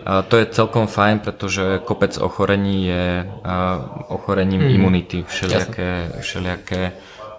[0.06, 3.26] To je celkom fajn, pretože kopec ochorení je
[4.14, 4.70] ochorením mm.
[4.78, 6.82] imunity, všelijaké, všelijaké,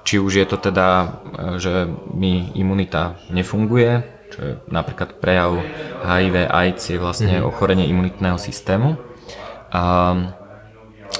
[0.02, 1.22] či už je to teda,
[1.62, 4.02] že mi imunita nefunguje,
[4.34, 5.62] čo je napríklad prejav
[6.02, 7.46] HIV, AIDS je vlastne mm.
[7.46, 8.98] ochorenie imunitného systému.
[9.70, 10.34] A,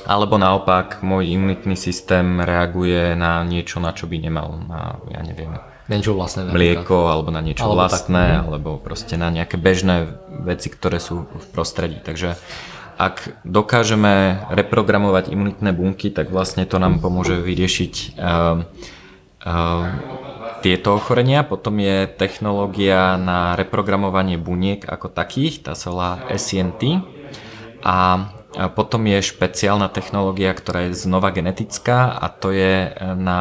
[0.07, 5.59] alebo naopak, môj imunitný systém reaguje na niečo, na čo by nemal, na, ja neviem,
[5.87, 6.51] niečo vlastné.
[6.51, 11.31] Mlieko alebo na niečo alebo vlastné, tak, alebo proste na nejaké bežné veci, ktoré sú
[11.31, 12.03] v prostredí.
[12.03, 12.35] Takže
[12.97, 18.65] ak dokážeme reprogramovať imunitné bunky, tak vlastne to nám pomôže vyriešiť uh,
[19.45, 19.85] uh,
[20.65, 21.45] tieto ochorenia.
[21.45, 27.05] Potom je technológia na reprogramovanie buniek ako takých, tá sa volá SNT.
[27.87, 28.27] A
[28.75, 33.41] potom je špeciálna technológia, ktorá je znova genetická a to je na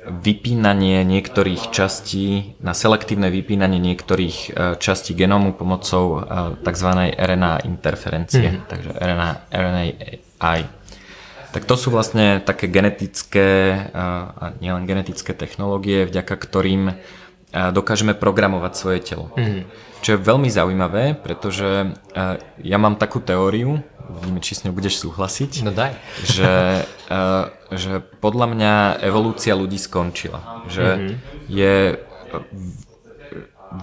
[0.00, 4.36] vypínanie niektorých častí, na selektívne vypínanie niektorých
[4.80, 6.24] častí genómu pomocou
[6.64, 6.88] tzv.
[7.14, 8.60] RNA interferencie, mm.
[8.64, 10.60] takže RNA, RNAi.
[11.50, 16.96] Tak to sú vlastne také genetické a nielen genetické technológie, vďaka ktorým
[17.52, 19.28] dokážeme programovať svoje telo.
[19.36, 19.68] Mm.
[20.00, 21.92] Čo je veľmi zaujímavé, pretože
[22.60, 25.94] ja mám takú teóriu, vidíme, či s ňou budeš súhlasiť, no daj.
[26.24, 26.52] Že,
[27.70, 28.74] že podľa mňa
[29.06, 30.66] evolúcia ľudí skončila.
[30.66, 31.16] Že mm-hmm.
[31.46, 31.76] je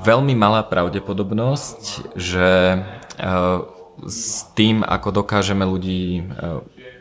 [0.04, 2.82] veľmi malá pravdepodobnosť, že
[4.04, 6.28] s tým, ako dokážeme ľudí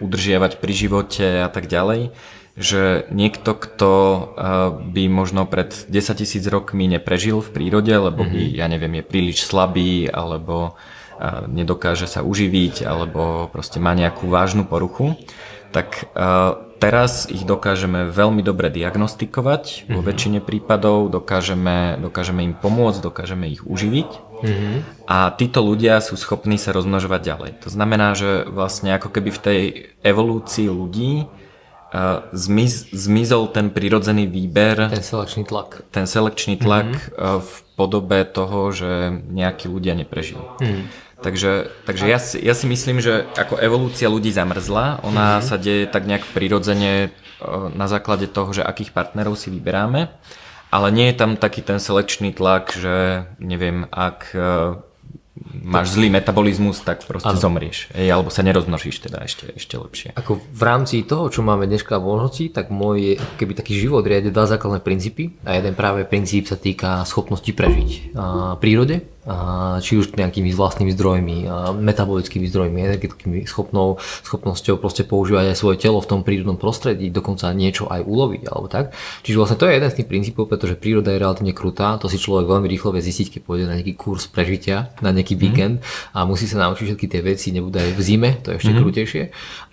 [0.00, 2.12] udržiavať pri živote a tak ďalej,
[2.57, 4.23] že niekto, kto eh,
[4.81, 8.55] by možno pred 10 tisíc rokmi neprežil v prírode, lebo by, mhm.
[8.57, 10.73] ja neviem, je príliš slabý, alebo
[11.21, 15.21] eh, nedokáže sa uživiť, alebo proste má nejakú vážnu poruchu,
[15.71, 20.07] tak eh, teraz ich dokážeme veľmi dobre diagnostikovať vo mhm.
[20.09, 25.09] väčšine prípadov, dokážeme, dokážeme im pomôcť, dokážeme ich uživiť Mm-hmm.
[25.09, 27.51] A títo ľudia sú schopní sa rozmnožovať ďalej.
[27.64, 29.61] To znamená, že vlastne ako keby v tej
[30.05, 31.25] evolúcii ľudí
[32.33, 34.90] zmiz, zmizol ten prirodzený výber.
[34.90, 35.87] Ten selekčný tlak.
[35.94, 37.40] Ten selekčný tlak mm-hmm.
[37.42, 40.42] v podobe toho, že nejakí ľudia neprežili.
[40.61, 40.85] Mm-hmm.
[41.16, 45.46] Takže, takže ja, si, ja si myslím, že ako evolúcia ľudí zamrzla, ona mm-hmm.
[45.49, 50.12] sa deje tak nejak prirodzene uh, na základe toho, že akých partnerov si vyberáme
[50.70, 54.38] ale nie je tam taký ten selekčný tlak, že neviem, ak e,
[55.53, 57.40] máš zlý metabolizmus, tak proste ano.
[57.40, 57.92] zomrieš.
[57.92, 60.09] Ej, alebo sa nerozmnožíš teda ešte, ešte lepšie.
[60.16, 64.07] Ako v rámci toho, čo máme dneska v možnosti, tak môj je, keby taký život
[64.07, 69.15] riade dva základné princípy a jeden práve princíp sa týka schopnosti prežiť a prírode
[69.83, 71.37] či už nejakými vlastnými zdrojmi,
[71.83, 77.51] metabolickými zdrojmi, energetickými schopnou, schopnosťou proste používať aj svoje telo v tom prírodnom prostredí, dokonca
[77.51, 78.95] niečo aj uloviť alebo tak.
[79.27, 82.23] Čiže vlastne to je jeden z tých princípov, pretože príroda je relatívne krutá, to si
[82.23, 85.43] človek veľmi rýchlo vie zistiť, keď pôjde na nejaký kurz prežitia, na nejaký mm.
[85.43, 85.77] víkend
[86.15, 88.79] a musí sa naučiť všetky tie veci, nebude aj v zime, to je ešte mm.
[88.79, 89.23] krutejšie.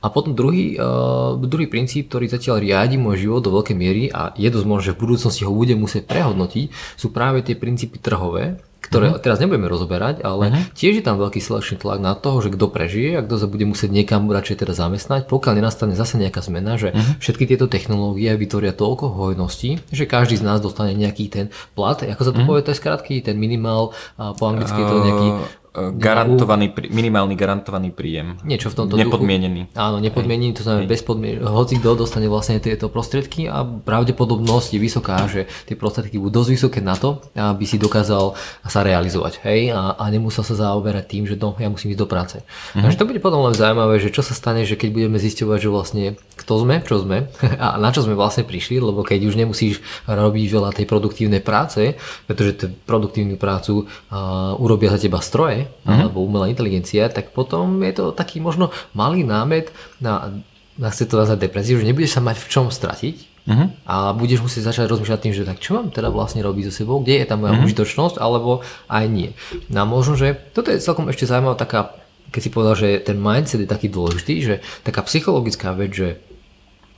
[0.01, 4.33] A potom druhý, uh, druhý princíp, ktorý zatiaľ riadi môj život do veľkej miery a
[4.33, 6.65] je dosť možné, že v budúcnosti ho bude musieť prehodnotiť,
[6.97, 9.23] sú práve tie princípy trhové, ktoré uh-huh.
[9.23, 10.75] teraz nebudeme rozoberať, ale uh-huh.
[10.75, 13.63] tiež je tam veľký selekčný tlak na toho, že kto prežije a kto sa bude
[13.63, 17.23] musieť niekam radšej teda zamestnať, pokiaľ nenastane zase nejaká zmena, že uh-huh.
[17.23, 22.21] všetky tieto technológie vytvoria toľko hojností, že každý z nás dostane nejaký ten plat, ako
[22.21, 22.47] sa to uh-huh.
[22.51, 25.29] povie, to je skrátky, ten minimál, po anglicky je to nejaký
[25.73, 28.37] garantovaný, minimálny garantovaný príjem.
[28.45, 29.73] Niečo v tomto Nepodmienený.
[29.73, 29.81] Duchu.
[29.81, 34.79] Áno, nepodmienený, to znamená bez podmien- Hoci kto dostane vlastne tieto prostriedky a pravdepodobnosť je
[34.79, 38.37] vysoká, že tie prostriedky budú dosť vysoké na to, aby si dokázal
[38.69, 39.41] sa realizovať.
[39.49, 39.73] Hej?
[39.73, 42.37] A, a nemusel sa zaoberať tým, že no, ja musím ísť do práce.
[42.37, 42.83] Mm-hmm.
[42.85, 45.69] Takže to bude potom len zaujímavé, že čo sa stane, že keď budeme zisťovať, že
[45.73, 46.03] vlastne
[46.37, 47.33] kto sme, čo sme
[47.65, 51.97] a na čo sme vlastne prišli, lebo keď už nemusíš robiť veľa tej produktívnej práce,
[52.29, 56.07] pretože tú produktívnu prácu uh, urobia za teba stroje, uh-huh.
[56.07, 60.43] alebo umelá inteligencia, tak potom je to taký možno malý námet na,
[60.77, 63.15] na chce to nazvať depresiu, že nebudeš sa mať v čom stratiť
[63.47, 63.67] uh-huh.
[63.87, 67.01] a budeš musieť začať rozmýšľať tým, že tak čo mám teda vlastne robiť so sebou,
[67.01, 67.65] kde je tam moja uh-huh.
[67.67, 69.31] užitočnosť, alebo aj nie.
[69.67, 71.99] No a možno, že toto je celkom ešte zaujímavá taká
[72.33, 76.17] keď si povedal, že ten mindset je taký dôležitý, že taká psychologická vec, že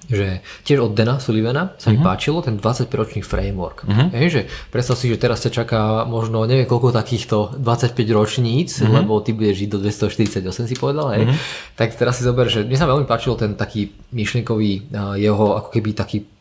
[0.10, 2.06] že tiež od Dana Sullivana sa mi uh-huh.
[2.06, 3.86] páčilo ten 25-ročný framework.
[3.86, 4.14] Uh-huh.
[4.14, 9.02] Hej, že predstav si, že teraz ťa čaká možno neviem koľko takýchto 25 ročníc, uh-huh.
[9.02, 11.24] lebo ty budeš žiť do 248 si povedal, hej.
[11.26, 11.38] Uh-huh.
[11.74, 15.98] Tak teraz si zober, že mne sa veľmi páčil ten taký myšlienkový jeho ako keby
[15.98, 16.35] taký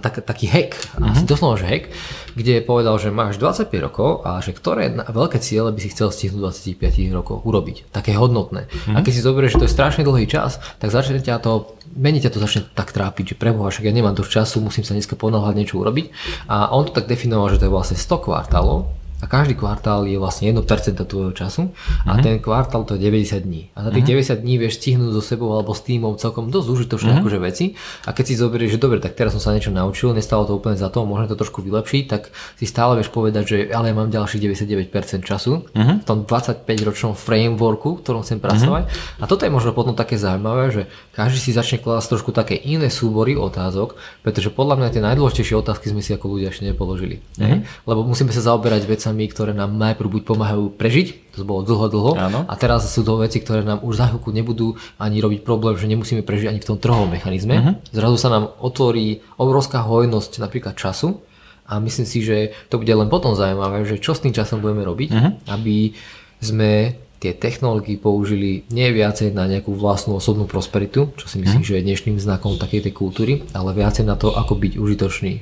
[0.00, 1.12] tak, taký hack, mm-hmm.
[1.12, 1.84] asi doslova, že hack,
[2.32, 6.72] kde povedal, že máš 25 rokov a že ktoré veľké ciele by si chcel stihnúť
[6.80, 8.72] 25 rokov urobiť, také hodnotné.
[8.72, 8.96] Mm-hmm.
[8.96, 12.24] A keď si zoberieš, že to je strašne dlhý čas, tak začne ťa to, menej
[12.24, 15.12] ťa to začne tak trápiť, že preboha, však ja nemám dosť času, musím sa dneska
[15.20, 16.06] ponáhľať niečo urobiť.
[16.48, 20.16] A on to tak definoval, že to je vlastne 100 kvartálov, a každý kvartál je
[20.16, 20.64] vlastne 1%
[20.96, 21.68] tvojho času
[22.08, 22.24] a mm-hmm.
[22.24, 23.68] ten kvartál to je 90 dní.
[23.76, 24.40] A za tých mm-hmm.
[24.40, 27.20] 90 dní vieš stihnúť so sebou alebo s týmom celkom dosť užitočné mm-hmm.
[27.20, 27.64] akože veci
[28.08, 30.80] a keď si zoberieš, že dobre, tak teraz som sa niečo naučil, nestalo to úplne
[30.80, 34.08] za to, možno to trošku vylepšiť, tak si stále vieš povedať, že ale ja mám
[34.08, 34.40] ďalších
[34.88, 35.96] 99% času mm-hmm.
[36.00, 38.88] v tom 25-ročnom frameworku, v ktorom chcem pracovať.
[38.88, 39.20] Mm-hmm.
[39.20, 42.88] A toto je možno potom také zaujímavé, že každý si začne klásť trošku také iné
[42.88, 47.20] súbory otázok, pretože podľa mňa tie najdôležitejšie otázky sme si ako ľudia ešte nepoložili.
[47.36, 47.84] Mm-hmm.
[47.84, 51.86] Lebo musíme sa zaoberať vecami vecami, ktoré nám najprv buď pomáhajú prežiť, to bolo dlho,
[51.90, 52.40] dlho, Áno.
[52.46, 55.90] a teraz sú to veci, ktoré nám už za chvíľku nebudú ani robiť problém, že
[55.90, 57.54] nemusíme prežiť ani v tom trhovom mechanizme.
[57.58, 57.72] Mhm.
[57.90, 61.18] Zrazu sa nám otvorí obrovská hojnosť napríklad času
[61.66, 62.36] a myslím si, že
[62.70, 65.30] to bude len potom zaujímavé, že čo s tým časom budeme robiť, Mhm.
[65.50, 65.90] aby
[66.38, 71.76] sme tie technológie použili nie viacej na nejakú vlastnú osobnú prosperitu, čo si myslím, že
[71.76, 75.32] je dnešným znakom takej tej kultúry, ale viacej na to, ako byť užitočný,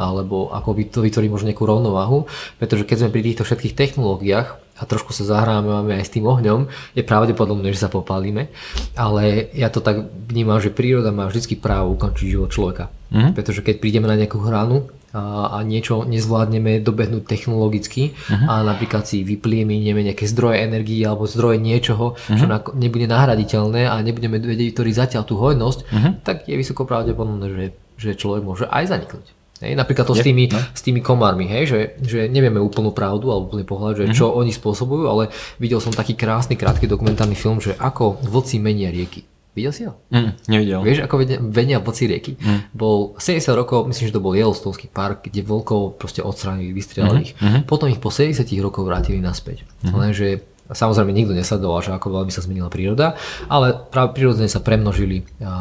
[0.00, 2.24] alebo ako by to vytvoriť možno nejakú rovnováhu,
[2.56, 4.48] pretože keď sme pri týchto všetkých technológiách
[4.80, 8.48] a trošku sa zahráme aj s tým ohňom, je pravdepodobné, že sa popálime,
[8.96, 12.88] ale ja to tak vnímam, že príroda má vždy právo ukončiť život človeka.
[13.36, 18.52] Pretože keď prídeme na nejakú hranu, a, niečo nezvládneme dobehnúť technologicky uh-huh.
[18.52, 22.36] a napríklad si vyplieminieme nejaké zdroje energie alebo zdroje niečoho, uh-huh.
[22.36, 26.12] čo na, nebude nahraditeľné a nebudeme vedieť vytvoriť zatiaľ tú hojnosť, uh-huh.
[26.20, 27.64] tak je vysoko pravdepodobné, že,
[27.96, 29.26] že človek môže aj zaniknúť.
[29.56, 30.60] Hej, napríklad to Je, s tými, no.
[30.60, 34.52] s tými komármi, hej, že, že nevieme úplnú pravdu alebo úplný pohľad, že čo oni
[34.52, 39.24] spôsobujú, ale videl som taký krásny krátky dokumentárny film, že ako vlci menia rieky.
[39.56, 39.96] Videl si ho?
[40.12, 40.80] Mm, nevidel.
[40.84, 42.32] Vieš, ako venia, venia vlci rieky?
[42.36, 42.60] Mm.
[42.76, 47.32] Bol 70 rokov, myslím, že to bol Yellowstoneský park, kde vlkov proste odstránili, vystrelali ich.
[47.40, 47.64] Mm-hmm.
[47.64, 49.64] Potom ich po 70 rokov vrátili naspäť.
[49.64, 49.96] Mm-hmm.
[49.96, 53.16] Lenže samozrejme nikto nesledoval, že ako veľmi sa zmenila príroda,
[53.48, 55.52] ale práve prirodzene sa premnožili a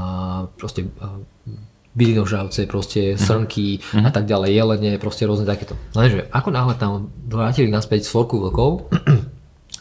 [0.60, 1.16] proste a,
[1.96, 5.80] bylinožravce, proste srnky a tak ďalej, jelene, proste rôzne takéto.
[5.96, 8.92] Lenže ako náhle tam vrátili naspäť svorku vlkov,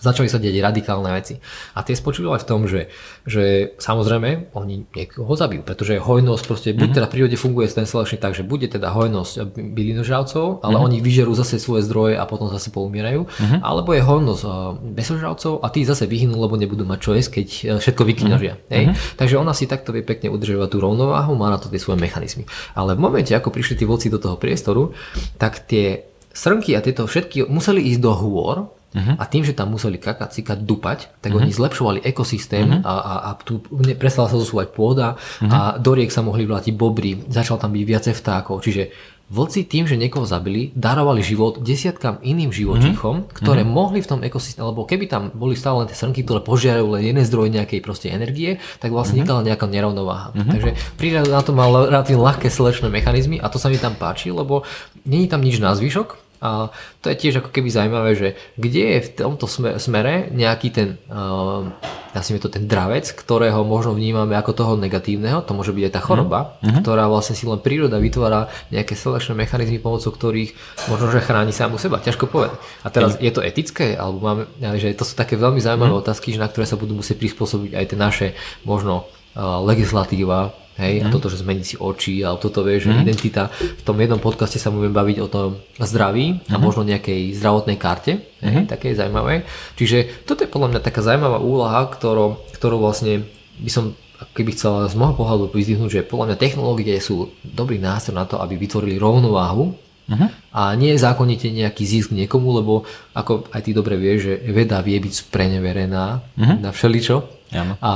[0.04, 1.40] začali sa deť radikálne veci.
[1.72, 2.92] A tie spočívali v tom, že,
[3.24, 8.20] že samozrejme oni niekoho zabijú, pretože hojnosť proste, buď teda v prírode funguje ten selekčný
[8.20, 12.68] tak, že bude teda hojnosť bylinožravcov, ale oni vyžerú zase svoje zdroje a potom zase
[12.68, 13.24] poumierajú,
[13.64, 14.52] alebo je hojnosť eh,
[14.92, 18.54] besožravcov a tí zase vyhynú, lebo nebudú mať čo jesť, keď eh, všetko vykinožia.
[18.68, 18.92] Hej?
[19.16, 22.44] Takže ona si takto vie pekne udržovať tú rovnováhu, má na to tie svoje mechanizmy.
[22.76, 24.92] Ale v momente, ako prišli tí vlci do toho priestoru,
[25.38, 28.56] tak tie srnky a tieto všetky museli ísť do hôr,
[28.94, 29.18] Uh-huh.
[29.18, 31.42] A tým, že tam museli kakať, cikať, dupať, tak uh-huh.
[31.42, 32.87] oni zlepšovali ekosystém uh-huh.
[32.87, 33.59] a, a, a tu
[33.98, 35.50] prestala sa zosúvať pôda uh-huh.
[35.50, 38.62] a do riek sa mohli vrátiť bobry, začal tam byť viacej vtákov.
[38.62, 38.94] Čiže
[39.35, 43.35] vlci tým, že niekoho zabili, darovali život desiatkam iným živočíchom, uh-huh.
[43.35, 43.74] ktoré uh-huh.
[43.83, 47.02] mohli v tom ekosystéme, lebo keby tam boli stále len tie srnky, ktoré požiarajú len
[47.02, 49.42] jeden zdroj nejakej proste energie, tak vlastne uh-huh.
[49.42, 50.38] nejaká nerovnováha.
[50.38, 50.50] Uh-huh.
[50.54, 54.30] Takže príroda na to mal relatívne ľahké selečné mechanizmy a to sa mi tam páči,
[54.30, 54.62] lebo
[55.02, 56.68] není tam nič na zvyšok, a
[57.00, 58.28] to je tiež ako keby zaujímavé, že
[58.61, 59.48] kde je v tomto
[59.80, 61.64] smere nejaký ten, uh,
[62.12, 66.61] to ten dravec, ktorého možno vnímame ako toho negatívneho, to môže byť aj tá choroba,
[66.61, 66.85] mm-hmm.
[66.85, 70.52] ktorá vlastne si len príroda vytvára nejaké selekčné mechanizmy, pomocou ktorých
[70.92, 72.04] možno, že chráni samu seba.
[72.04, 72.61] Ťažko povedať.
[72.85, 74.42] A teraz je to etické, alebo máme,
[74.76, 76.04] že to sú také veľmi zaujímavé mm-hmm.
[76.04, 78.26] otázky, na ktoré sa budú musieť prispôsobiť aj tie naše
[78.68, 81.04] možno uh, legislatíva, Hej, mm.
[81.06, 83.06] a toto, že zmeniť si oči, ale toto vie, že mm.
[83.06, 83.46] identita.
[83.54, 86.50] V tom jednom podcaste sa budeme baviť o tom zdraví mm.
[86.50, 88.66] a možno nejakej zdravotnej karte, hej, mm.
[88.66, 89.46] také zaujímavé.
[89.78, 93.22] Čiže toto je podľa mňa taká zaujímavá úlaha, ktorú, ktorú vlastne
[93.62, 93.94] by som
[94.34, 98.42] keby chcel z môjho pohľadu vyzdvihnúť, že podľa mňa technológie sú dobrý nástroj na to,
[98.42, 100.28] aby vytvorili rovnováhu Uh-huh.
[100.52, 102.84] A nie je zákonite nejaký zisk niekomu, lebo
[103.16, 106.56] ako aj ty dobre vieš, že veda vie byť spreneverená uh-huh.
[106.60, 107.16] na všeličo.
[107.54, 107.78] Ano.
[107.78, 107.92] A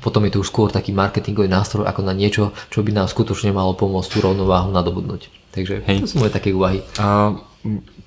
[0.00, 3.52] potom je to už skôr taký marketingový nástroj ako na niečo, čo by nám skutočne
[3.52, 5.28] malo pomôcť tú rovnováhu nadobudnúť.
[5.52, 5.98] Takže Hej.
[6.04, 6.80] to sú moje také úvahy.
[6.96, 7.36] Uh,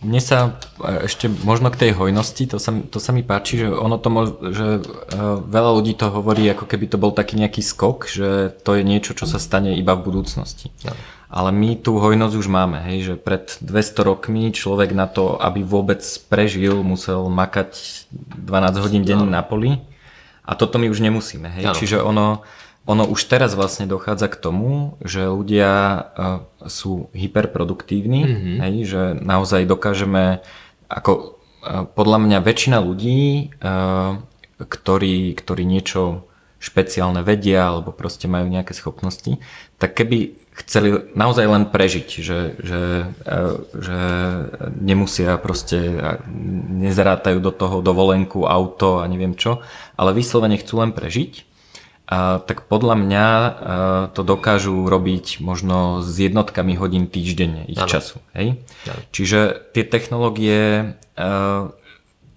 [0.01, 0.57] mne sa
[1.03, 4.27] ešte možno k tej hojnosti, to sa, to sa mi páči, že ono to mož,
[4.53, 8.79] že uh, veľa ľudí to hovorí, ako keby to bol taký nejaký skok, že to
[8.79, 10.71] je niečo, čo sa stane iba v budúcnosti.
[10.87, 10.97] Ano.
[11.29, 15.61] Ale my tú hojnosť už máme, hej, že pred 200 rokmi človek na to, aby
[15.61, 17.77] vôbec prežil, musel makať
[18.09, 19.77] 12 hodín denne na poli
[20.41, 21.69] a toto my už nemusíme, hej.
[21.77, 22.41] Čiže ono,
[22.89, 26.01] ono už teraz vlastne dochádza k tomu, že ľudia uh,
[26.65, 28.55] sú hyperproduktívni, mm-hmm.
[28.65, 30.41] hej, že naozaj dokážeme,
[30.89, 31.11] ako
[31.61, 34.17] uh, podľa mňa väčšina ľudí, uh,
[34.57, 36.25] ktorí, ktorí niečo
[36.59, 39.39] špeciálne vedia alebo proste majú nejaké schopnosti,
[39.79, 42.81] tak keby chceli naozaj len prežiť, že, že,
[43.23, 43.39] e,
[43.79, 43.99] že
[44.75, 45.97] nemusia proste,
[46.75, 49.63] nezarátajú do toho dovolenku, auto a neviem čo,
[49.95, 51.47] ale vyslovene chcú len prežiť,
[52.09, 53.51] a, tak podľa mňa a, e,
[54.17, 57.87] to dokážu robiť možno s jednotkami hodín týždenne ich ano.
[57.87, 58.19] času.
[58.35, 58.59] Hej?
[58.89, 59.01] Ano.
[59.15, 60.59] Čiže tie technológie
[61.15, 61.79] a, e,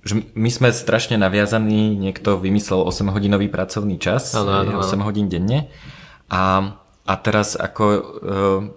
[0.03, 5.31] že my sme strašne naviazaní, niekto vymyslel 8 hodinový pracovný čas, ano, ano, 8 hodín
[5.31, 5.71] denne
[6.27, 8.01] a, a teraz ako e,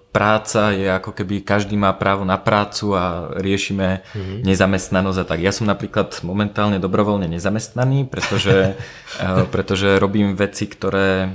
[0.10, 4.42] práca je ako keby každý má právo na prácu a riešime mm-hmm.
[4.42, 5.40] nezamestnanosť a tak.
[5.46, 8.74] Ja som napríklad momentálne dobrovoľne nezamestnaný, pretože,
[9.22, 11.30] e, pretože robím veci, ktoré e,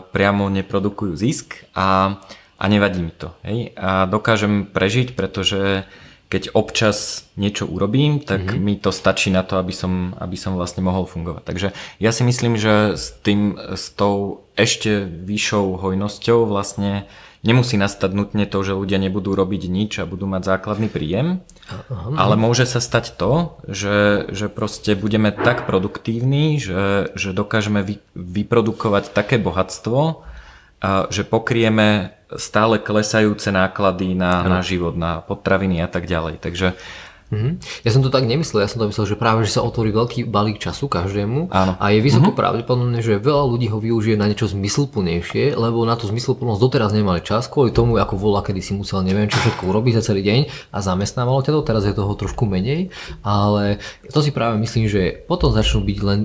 [0.00, 2.16] priamo neprodukujú zisk a,
[2.56, 3.36] a nevadí mi to.
[3.44, 3.76] Hej?
[3.76, 5.84] A dokážem prežiť, pretože
[6.32, 8.64] keď občas niečo urobím, tak mm-hmm.
[8.64, 11.42] mi to stačí na to, aby som, aby som vlastne mohol fungovať.
[11.44, 11.68] Takže
[12.00, 17.06] ja si myslím, že s tým, s tou ešte vyššou hojnosťou vlastne.
[17.44, 22.16] Nemusí nastať nutne to, že ľudia nebudú robiť nič a budú mať základný príjem, Aha,
[22.16, 28.00] ale môže sa stať to, že, že proste budeme tak produktívni, že, že dokážeme vy,
[28.16, 30.24] vyprodukovať také bohatstvo,
[31.12, 36.42] že pokrieme stále klesajúce náklady na, na život, na potraviny a tak ďalej.
[36.42, 36.74] Takže
[37.32, 37.52] Mm-hmm.
[37.88, 40.28] Ja som to tak nemyslel, ja som to myslel, že práve že sa otvorí veľký
[40.28, 41.72] balík času každému Áno.
[41.80, 42.40] a je vysoko mm-hmm.
[42.40, 47.24] pravdepodobné, že veľa ľudí ho využije na niečo zmysluplnejšie, lebo na tú zmysluplnosť doteraz nemali
[47.24, 50.40] čas, kvôli tomu, ako volá, kedy si musel neviem čo všetko urobiť za celý deň
[50.70, 52.92] a zamestnávalo ťa to, teraz je toho trošku menej,
[53.24, 53.80] ale
[54.12, 56.20] to si práve myslím, že potom začnú byť len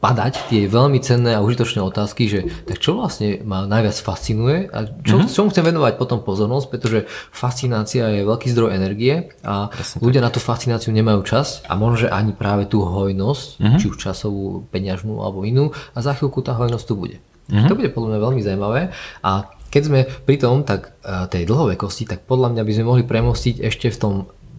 [0.00, 4.88] padať tie veľmi cenné a užitočné otázky, že tak čo vlastne ma najviac fascinuje a
[4.88, 5.32] čo, mm-hmm.
[5.32, 6.98] čomu chcem venovať potom pozornosť, pretože
[7.30, 10.26] fascinácia je veľký zdroj energie a Presne ľudia tak.
[10.26, 13.78] na tú fascináciu nemajú čas a možno, že ani práve tú hojnosť, mm-hmm.
[13.80, 17.16] či už časovú, peňažnú alebo inú a za chvíľku tá hojnosť tu bude.
[17.52, 17.68] Mm-hmm.
[17.68, 18.80] To bude podľa mňa veľmi zaujímavé
[19.22, 23.04] a keď sme pri tom, tak e, tej dlhovekosti, tak podľa mňa by sme mohli
[23.04, 24.14] premostiť ešte v tom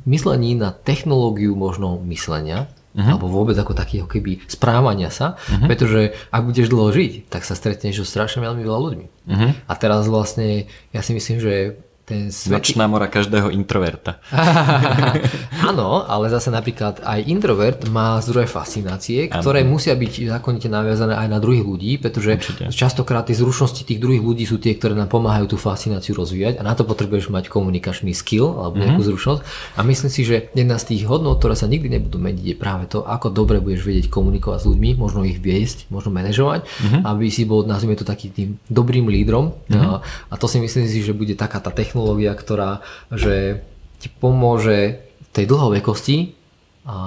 [0.05, 3.13] myslení na technológiu možno myslenia, uh-huh.
[3.15, 5.69] alebo vôbec ako takého keby správania sa, uh-huh.
[5.69, 9.05] pretože ak budeš dlho žiť, tak sa stretneš so strašne veľmi veľa ľuďmi.
[9.07, 9.51] Uh-huh.
[9.69, 11.77] A teraz vlastne ja si myslím, že
[12.07, 12.55] ten svet...
[12.55, 14.23] Nočná mora každého introverta.
[15.69, 19.75] Áno, ale zase napríklad aj introvert má zdroje fascinácie, ktoré ano.
[19.75, 22.71] musia byť zákonite naviazané aj na druhých ľudí, pretože Určite.
[22.71, 26.63] častokrát tie zručnosti tých druhých ľudí sú tie, ktoré nám pomáhajú tú fascináciu rozvíjať a
[26.63, 29.09] na to potrebuješ mať komunikačný skill alebo nejakú mm-hmm.
[29.11, 29.41] zručnosť.
[29.75, 32.87] A myslím si, že jedna z tých hodnot, ktoré sa nikdy nebudú meniť, je práve
[32.87, 37.01] to, ako dobre budeš vedieť komunikovať s ľuďmi, možno ich viesť, možno manažovať, mm-hmm.
[37.03, 39.51] aby si bol, nazvime to takým tým dobrým lídrom.
[39.67, 39.83] Mm-hmm.
[39.83, 39.99] A,
[40.31, 43.65] a to si myslím si, že bude taká tá technológia technológia, ktorá že
[43.97, 46.37] ti pomôže v tej dlhovekosti
[46.85, 46.97] a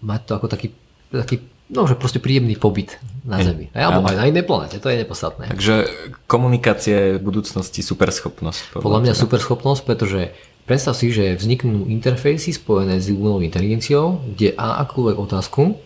[0.00, 0.72] mať to ako taký,
[1.12, 2.96] taký no, že proste príjemný pobyt
[3.28, 3.68] na Zemi.
[3.76, 5.52] Alebo aj na inej planete, to je nepodstatné.
[5.52, 5.74] Takže
[6.24, 8.80] komunikácia je v budúcnosti superschopnosť.
[8.80, 10.32] Podľa, podľa mňa superschopnosť, pretože
[10.64, 15.76] predstav si, že vzniknú interfejsy spojené s umelou inteligenciou, kde a akúkoľvek otázku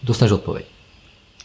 [0.00, 0.79] dostaneš odpoveď.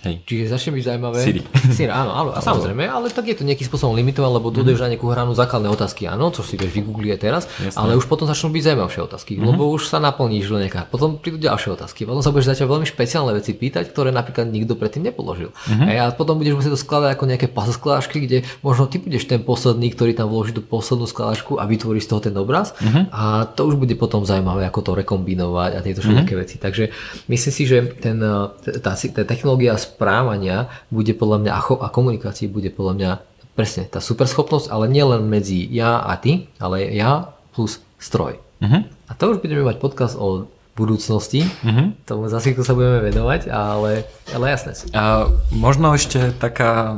[0.06, 0.16] Hej.
[0.26, 1.18] Čiže začne byť zaujímavé.
[1.20, 1.42] Siri.
[1.76, 4.78] Siri áno, áno, a samozrejme, ale tak je to nejakým spôsobom limitované, lebo tu mm.
[4.78, 7.78] na nejakú hranu základné otázky, áno, čo si vieš vygoogliť teraz, Jasne.
[7.78, 9.44] ale už potom začnú byť zaujímavšie otázky, mm.
[9.50, 10.86] lebo už sa naplníš do nejaká.
[10.86, 14.78] Potom prídu ďalšie otázky, potom sa budeš zatiaľ veľmi špeciálne veci pýtať, ktoré napríklad nikto
[14.78, 15.50] predtým nepoložil.
[15.66, 15.90] Mm.
[15.98, 17.76] A potom budeš musieť to skladať ako nejaké puzzle
[18.06, 22.08] kde možno ty budeš ten posledný, ktorý tam vloží tú poslednú skladačku a vytvorí z
[22.12, 22.78] toho ten obraz.
[22.80, 23.10] Mm.
[23.10, 26.40] A to už bude potom zaujímavé, ako to rekombinovať a tieto všetky mm.
[26.40, 26.56] veci.
[26.62, 26.84] Takže
[27.32, 32.94] myslím si, že ten, tá, tá technológia správania bude podľa mňa a komunikácii bude podľa
[33.00, 33.12] mňa
[33.56, 38.38] presne tá superschopnosť, ale nielen medzi ja a ty, ale ja plus stroj.
[38.60, 38.84] Uh-huh.
[39.08, 41.96] A to už budeme mať podcast o budúcnosti, uh-huh.
[42.04, 44.04] tomu zase sa budeme venovať, ale,
[44.36, 44.76] ale jasné.
[44.92, 46.96] A možno ešte taká, e,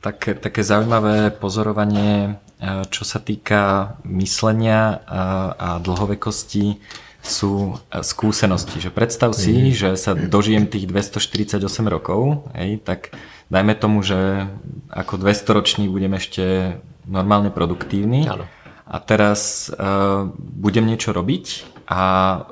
[0.00, 5.22] také, také zaujímavé pozorovanie, e, čo sa týka myslenia a,
[5.52, 6.80] a dlhovekosti
[7.20, 8.80] sú e, skúsenosti.
[8.80, 9.76] Že predstav si, mm.
[9.76, 13.12] že sa dožijem tých 248 rokov, hej, tak
[13.52, 14.48] dajme tomu, že
[14.88, 18.28] ako 200 ročný budem ešte normálne produktívny.
[18.28, 18.48] Áno.
[18.90, 22.02] A teraz uh, budem niečo robiť a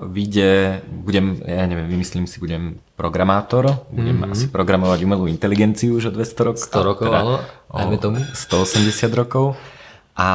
[0.07, 4.35] vyjde, budem, ja neviem, vymyslím si, budem programátor, budem mm-hmm.
[4.35, 6.63] asi programovať umelú inteligenciu už o 200 rokov.
[6.63, 7.35] 100 rokov, teda áno,
[7.75, 8.19] dajme tomu.
[8.23, 9.59] 180 rokov.
[10.15, 10.31] A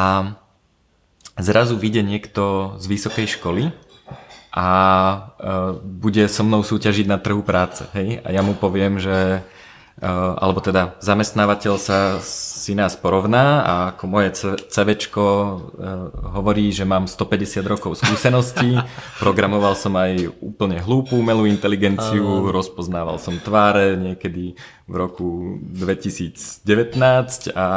[1.39, 3.71] zrazu vyjde niekto z vysokej školy
[4.53, 4.69] a
[5.41, 7.89] uh, bude so mnou súťažiť na trhu práce.
[7.97, 8.21] Hej?
[8.21, 14.03] A ja mu poviem, že uh, alebo teda zamestnávateľ sa si nás porovná a ako
[14.05, 14.29] moje
[14.69, 15.57] CVčko uh,
[16.37, 18.77] hovorí, že mám 150 rokov skúseností,
[19.25, 24.53] programoval som aj úplne hlúpu umelú inteligenciu, rozpoznával som tváre niekedy
[24.85, 26.61] v roku 2019
[27.57, 27.67] a, a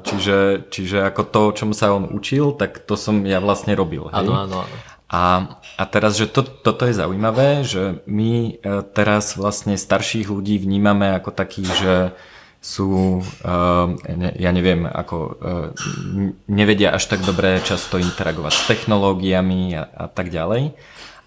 [0.00, 4.08] čiže, čiže ako to, čom sa on učil, tak to som ja vlastne robil.
[4.16, 4.91] Áno, áno, áno.
[5.12, 5.44] A,
[5.76, 11.12] a teraz, že to, toto je zaujímavé, že my e, teraz vlastne starších ľudí vnímame
[11.12, 11.94] ako takých, že
[12.62, 13.18] sú,
[14.06, 15.34] ne, ja neviem, ako uh,
[16.46, 20.78] nevedia až tak dobre často interagovať s technológiami a, a tak ďalej.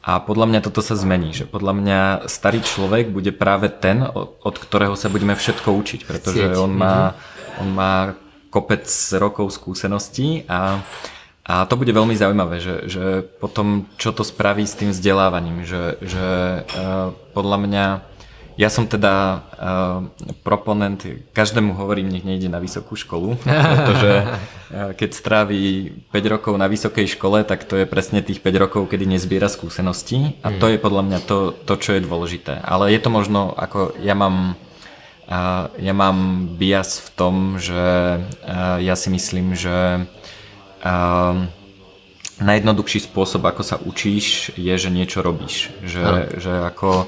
[0.08, 2.00] A podľa mňa toto sa zmení, že podľa mňa
[2.32, 7.12] starý človek bude práve ten, od, od ktorého sa budeme všetko učiť, pretože on má,
[7.12, 7.16] mhm.
[7.60, 7.94] on má
[8.48, 8.88] kopec
[9.20, 10.80] rokov skúseností a
[11.46, 16.02] a to bude veľmi zaujímavé, že, že potom čo to spraví s tým vzdelávaním, že,
[16.02, 16.26] že
[16.66, 17.86] uh, podľa mňa
[18.56, 20.08] Ja som teda uh,
[20.48, 21.04] proponent,
[21.36, 23.36] každému hovorím, nech nejde na vysokú školu,
[23.76, 28.64] pretože uh, keď stráví 5 rokov na vysokej škole, tak to je presne tých 5
[28.64, 32.64] rokov, kedy nezbiera skúsenosti a to je podľa mňa to, to, čo je dôležité.
[32.64, 34.58] Ale je to možno, ako ja mám
[35.82, 37.82] ja mám bias v tom, že
[38.78, 40.06] ja si myslím, že
[40.86, 41.44] uh,
[42.40, 45.72] najjednoduchší spôsob, ako sa učíš, je, že niečo robíš.
[45.82, 46.04] Že,
[46.40, 47.08] že ako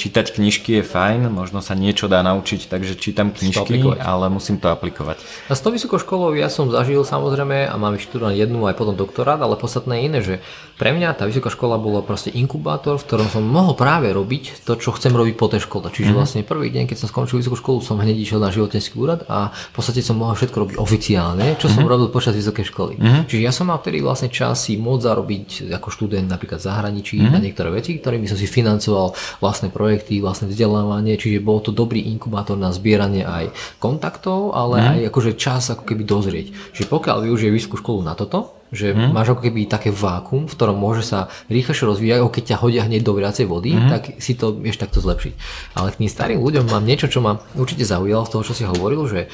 [0.00, 4.72] čítať knižky je fajn, možno sa niečo dá naučiť, takže čítam knižky, ale musím to
[4.72, 5.20] aplikovať.
[5.46, 8.96] A s tou vysokou školou ja som zažil samozrejme a mám vyštudovaný jednu aj potom
[8.96, 10.34] doktorát, ale podstatné je iné, že
[10.80, 14.80] pre mňa tá vysoká škola bola proste inkubátor, v ktorom som mohol práve robiť to,
[14.80, 15.92] čo chcem robiť po tej škole.
[15.92, 16.16] Čiže mm-hmm.
[16.16, 19.52] vlastne prvý deň, keď som skončil vysokú školu, som hneď išiel na životnícky úrad a
[19.52, 21.74] v podstate som mohol všetko robiť oficiálne, čo mm-hmm.
[21.76, 21.90] som mhm.
[21.90, 22.94] robil počas vysokej školy.
[22.96, 23.22] Mm-hmm.
[23.28, 27.20] Čiže ja som mal vtedy vlastne čas si môcť zarobiť ako študent napríklad v zahraničí
[27.20, 27.34] mm-hmm.
[27.34, 32.04] na niektoré veci, ktorými som si financoval vlastné projekty, vlastné vzdelávanie, čiže bol to dobrý
[32.12, 33.50] inkubátor na zbieranie aj
[33.82, 34.92] kontaktov, ale mm-hmm.
[34.92, 36.46] aj akože čas ako keby dozrieť.
[36.76, 39.10] Čiže pokiaľ využije vysokú školu na toto, že hmm.
[39.10, 42.82] máš ako keby také vákum, v ktorom môže sa rýchlejšie rozvíjať, ako keď ťa hodia
[42.86, 43.90] hneď do viacej vody, hmm.
[43.90, 45.34] tak si to vieš takto zlepšiť.
[45.74, 48.62] Ale k tým starým ľuďom mám niečo, čo ma určite zaujalo z toho, čo si
[48.62, 49.26] hovoril, že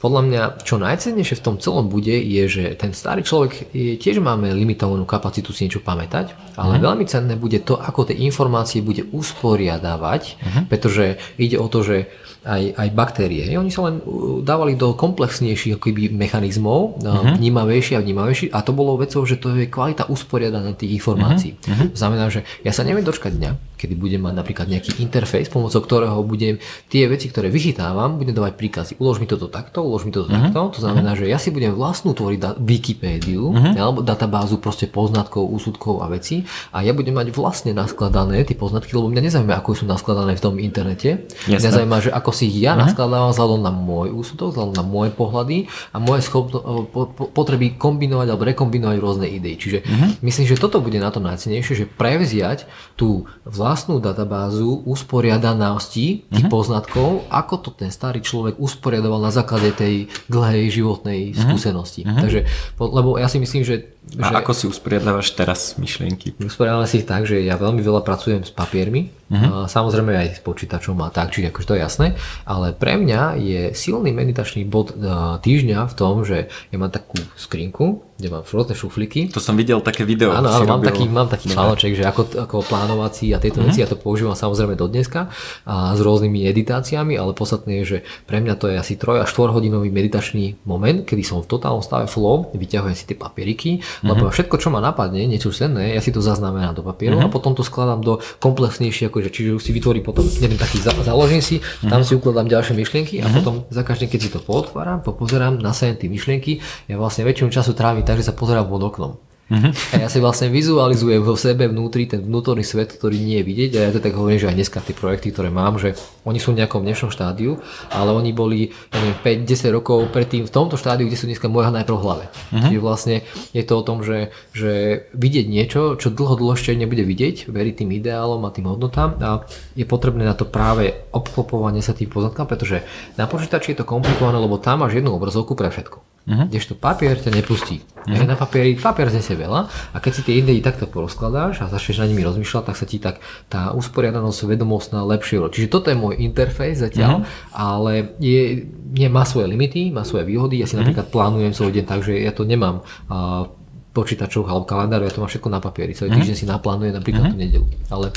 [0.00, 4.24] podľa mňa čo najcennejšie v tom celom bude je, že ten starý človek je, tiež
[4.24, 6.84] máme limitovanú kapacitu si niečo pamätať, ale hmm.
[6.88, 10.62] veľmi cenné bude to, ako tie informácie bude usporiadavať, hmm.
[10.72, 11.96] pretože ide o to, že
[12.44, 13.44] aj, aj baktérie.
[13.56, 17.36] Oni sa len uh, dávali do komplexnejších akoby, mechanizmov, uh-huh.
[17.36, 21.60] vnímavejšie a vnímavejšie a to bolo vecou, že to je kvalita usporiadania tých informácií.
[21.60, 21.92] Uh-huh.
[21.92, 26.20] Znamená, že ja sa neviem dočkať dňa, kedy budem mať napríklad nejaký interfejs, pomocou ktorého
[26.24, 26.56] budem
[26.88, 28.92] tie veci, ktoré vychytávam, budem dávať príkazy.
[29.00, 30.48] Ulož mi toto takto, ulož mi toto uh-huh.
[30.48, 30.80] takto.
[30.80, 31.28] To znamená, uh-huh.
[31.28, 33.72] že ja si budem vlastnú tvoriť da- Wikipédiu uh-huh.
[33.76, 38.94] alebo databázu proste poznatkov, úsudkov a vecí a ja budem mať vlastne naskladané tie poznatky,
[38.94, 41.26] lebo mňa nezaujíma, ako sú naskladané v tom internete.
[41.48, 41.58] Jasne.
[41.58, 42.86] Mňa zaujíma, že ako si ich ja uh-huh.
[42.88, 45.58] naskladávam vzhľadom na môj úsudok, vzhľadom na moje pohľady
[45.92, 49.54] a moje schopno- po- potreby kombinovať alebo rekombinovať rôzne idei.
[49.54, 50.22] Čiže uh-huh.
[50.24, 56.52] myslím, že toto bude na to najcenejšie, že prevziať tú vlastnú databázu usporiadanosti tých uh-huh.
[56.52, 61.42] poznatkov, ako to ten starý človek usporiadoval na základe tej dlhej životnej uh-huh.
[61.46, 62.06] skúsenosti.
[62.06, 62.18] Uh-huh.
[62.18, 62.46] Takže,
[62.80, 64.36] lebo ja si myslím, že a že...
[64.42, 66.34] ako si usporiadávaš teraz myšlienky?
[66.40, 69.68] Usporiadam si ich tak, že ja veľmi veľa pracujem s papiermi, uh-huh.
[69.68, 72.06] samozrejme aj s počítačom a tak, čiže akože to je jasné,
[72.44, 74.94] ale pre mňa je silný meditačný bod e,
[75.40, 79.32] týždňa v tom, že ja mám takú skrinku, kde mám rôzne šuflíky.
[79.32, 80.34] To som videl také video.
[80.34, 83.72] Áno, áno mám, taký, mám taký článoček, že ako, ako plánovací a tieto uh-huh.
[83.72, 85.30] veci, ja to používam samozrejme do dneska
[85.64, 89.30] a s rôznymi meditáciami, ale podstatné je, že pre mňa to je asi 3 až
[89.30, 94.26] 4 hodinový meditačný moment, kedy som v totálnom stave flow, vyťahujem si tie papieriky, lebo
[94.26, 94.34] uh-huh.
[94.34, 97.30] všetko, čo ma napadne, niečo cenné, ja si to zaznamenám do papieru uh-huh.
[97.30, 100.80] a potom to skladám do komplexnejšie ako akože, čiže už si vytvorí potom, neviem, taký
[100.80, 103.36] založím si, tam si ukladám ďalšie myšlienky a uh-huh.
[103.36, 107.76] potom za každým, keď si to potváram, popozerám, nasajem tie myšlienky, ja vlastne väčšinu času
[107.76, 109.14] trávim tak, že sa pozerám von oknom.
[109.50, 109.74] Uh-huh.
[109.98, 113.70] A ja si vlastne vizualizujem vo sebe vnútri ten vnútorný svet, ktorý nie je vidieť
[113.74, 116.54] a ja to tak hovorím, že aj dneska tie projekty, ktoré mám, že oni sú
[116.54, 117.58] v nejakom dnešnom štádiu,
[117.90, 121.74] ale oni boli, ja neviem, 5-10 rokov predtým v tomto štádiu, kde sú dneska moja
[121.74, 122.24] najprv v hlave.
[122.30, 122.62] Uh-huh.
[122.62, 123.16] Čiže vlastne
[123.50, 127.74] je to o tom, že, že vidieť niečo, čo dlho, dlho ešte nebude vidieť, veriť
[127.82, 129.42] tým ideálom a tým hodnotám a
[129.74, 132.86] je potrebné na to práve obklopovanie sa tým poznatkám, pretože
[133.18, 136.09] na počítači je to komplikované, lebo tam máš jednu obrazovku pre všetko.
[136.28, 136.46] Uh-huh.
[136.52, 137.80] Kdežto papier ťa nepustí.
[137.80, 138.28] Uh-huh.
[138.28, 142.06] Na papieri, papier znesie veľa a keď si tie idei takto porozkladáš a začneš na
[142.12, 146.84] nimi rozmýšľať, tak sa ti tak tá usporiadanosť vedomostná lepšie Čiže toto je môj interfejs
[146.84, 147.56] zatiaľ, uh-huh.
[147.56, 150.60] ale je, je, má svoje limity, má svoje výhody.
[150.60, 150.84] Ja si uh-huh.
[150.84, 153.48] napríklad plánujem svoj deň tak, že ja to nemám uh,
[153.90, 155.96] počítačoch alebo kalendáru, ja to mám všetko na papieri.
[155.96, 157.34] Celý týždeň si naplánujem napríklad uh-huh.
[157.34, 157.66] tú nedelu.
[157.90, 158.14] Ale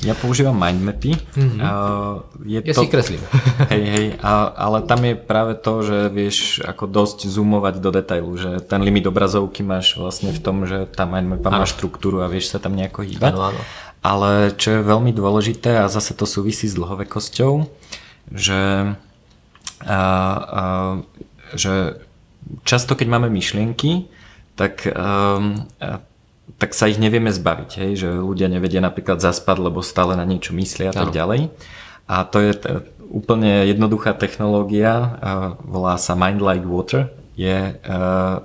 [0.00, 1.12] ja používam mindmapy.
[1.12, 1.60] Mm-hmm.
[1.60, 3.20] Uh, je ja to, si kreslím.
[3.72, 8.32] Hej, hej, a, ale tam je práve to, že vieš ako dosť zoomovať do detailu,
[8.40, 12.52] že ten limit obrazovky máš vlastne v tom, že tá mindmapa má štruktúru a vieš
[12.52, 13.32] sa tam nejako hýbať.
[13.36, 13.60] Áno, áno.
[14.00, 17.68] Ale čo je veľmi dôležité a zase to súvisí s dlhovekosťou,
[18.32, 18.96] že,
[19.84, 20.00] a,
[20.40, 20.62] a,
[21.52, 22.00] že
[22.64, 24.08] často keď máme myšlienky,
[24.56, 25.68] tak um,
[26.56, 27.90] tak sa ich nevieme zbaviť, hej?
[27.94, 31.52] že ľudia nevedia napríklad zaspať, lebo stále na niečo myslia a tak ďalej.
[32.10, 32.68] A to je t-
[33.10, 35.08] úplne jednoduchá technológia, uh,
[35.62, 38.36] volá sa Mind Like Water, je uh,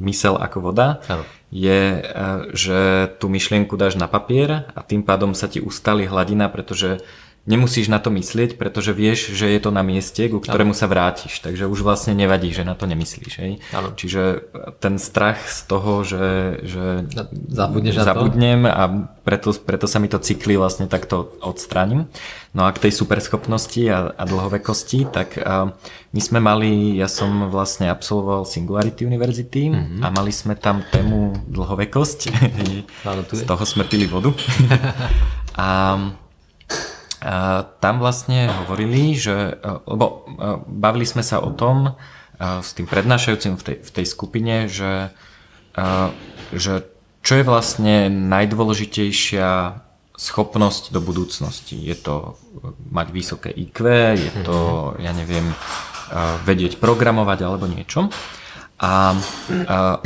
[0.00, 1.24] mysel ako voda, ano.
[1.52, 6.48] je, uh, že tú myšlienku dáš na papier a tým pádom sa ti ustali hladina,
[6.48, 7.04] pretože
[7.44, 11.44] nemusíš na to myslieť, pretože vieš, že je to na mieste, ku ktorému sa vrátiš.
[11.44, 13.34] Takže už vlastne nevadí, že na to nemyslíš.
[13.36, 13.52] Hej?
[13.76, 13.92] Ano.
[13.92, 14.48] Čiže
[14.80, 16.26] ten strach z toho, že,
[16.64, 17.04] že
[17.52, 18.08] Zabudneš na to?
[18.08, 18.82] zabudnem a
[19.28, 22.08] preto, preto sa mi to cykli vlastne takto odstránim.
[22.56, 25.76] No a k tej superschopnosti a, a dlhovekosti, tak a,
[26.16, 30.00] my sme mali, ja som vlastne absolvoval Singularity University mm-hmm.
[30.00, 32.20] a mali sme tam tému dlhovekosť.
[33.28, 34.32] Tu Z toho sme pili vodu.
[35.60, 35.68] a
[37.24, 41.92] a tam vlastne hovorili, že, e, lebo e, bavili sme sa o tom e,
[42.60, 45.08] s tým prednášajúcim v tej, v tej skupine, že,
[46.52, 46.84] že
[47.24, 49.80] čo je vlastne najdôležitejšia
[50.14, 51.74] schopnosť do budúcnosti.
[51.74, 52.36] Je to
[52.92, 55.50] mať vysoké IQ, je to, ja neviem,
[56.46, 58.12] vedieť programovať alebo niečo.
[58.78, 59.16] A,
[59.66, 59.98] a,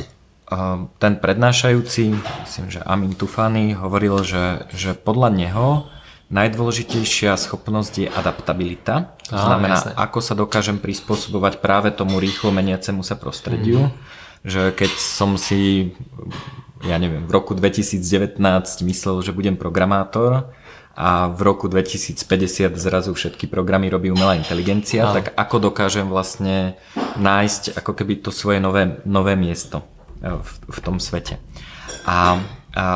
[0.49, 0.57] a
[0.97, 5.69] ten prednášajúci, myslím, že Amin Tufani, hovoril, že, že podľa neho
[6.29, 9.17] najdôležitejšia schopnosť je adaptabilita.
[9.33, 9.93] To Á, znamená, jasné.
[9.97, 13.89] ako sa dokážem prispôsobovať práve tomu rýchlo meniacemu sa prostrediu.
[14.45, 15.93] Že keď som si,
[16.85, 18.39] ja neviem, v roku 2019
[18.85, 20.53] myslel, že budem programátor
[20.99, 25.15] a v roku 2050 zrazu všetky programy robí umelá inteligencia, Áno.
[25.23, 26.75] tak ako dokážem vlastne
[27.17, 29.87] nájsť ako keby to svoje nové, nové miesto
[30.19, 31.39] e, v, v tom svete.
[32.03, 32.43] A,
[32.75, 32.87] a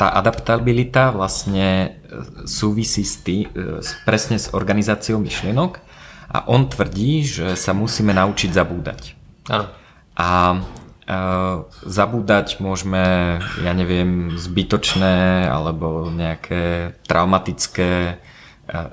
[0.00, 1.88] tá adaptabilita vlastne e,
[2.48, 5.76] súvisí s tý, e, presne s organizáciou myšlienok
[6.32, 9.12] a on tvrdí, že sa musíme naučiť zabúdať.
[9.52, 9.68] Áno.
[10.16, 10.58] A e,
[11.84, 18.16] zabúdať môžeme, ja neviem, zbytočné alebo nejaké traumatické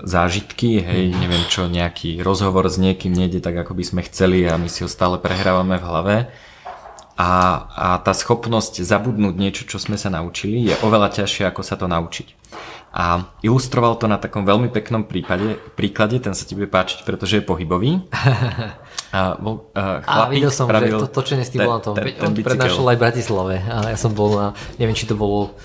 [0.01, 4.57] zážitky, hej, neviem čo, nejaký rozhovor s niekým nejde tak, ako by sme chceli a
[4.57, 6.15] my si ho stále prehrávame v hlave.
[7.17, 7.29] A,
[7.73, 11.89] a tá schopnosť zabudnúť niečo, čo sme sa naučili, je oveľa ťažšie, ako sa to
[11.89, 12.37] naučiť.
[12.93, 17.41] A ilustroval to na takom veľmi peknom prípade, príklade, ten sa ti bude páčiť, pretože
[17.41, 17.91] je pohybový.
[19.07, 21.95] A, bol, a, A videl som, že to točenie s tým volantom.
[21.95, 23.55] on prednášal aj v Bratislave.
[23.63, 25.55] A ja som bol na, neviem, či to bolo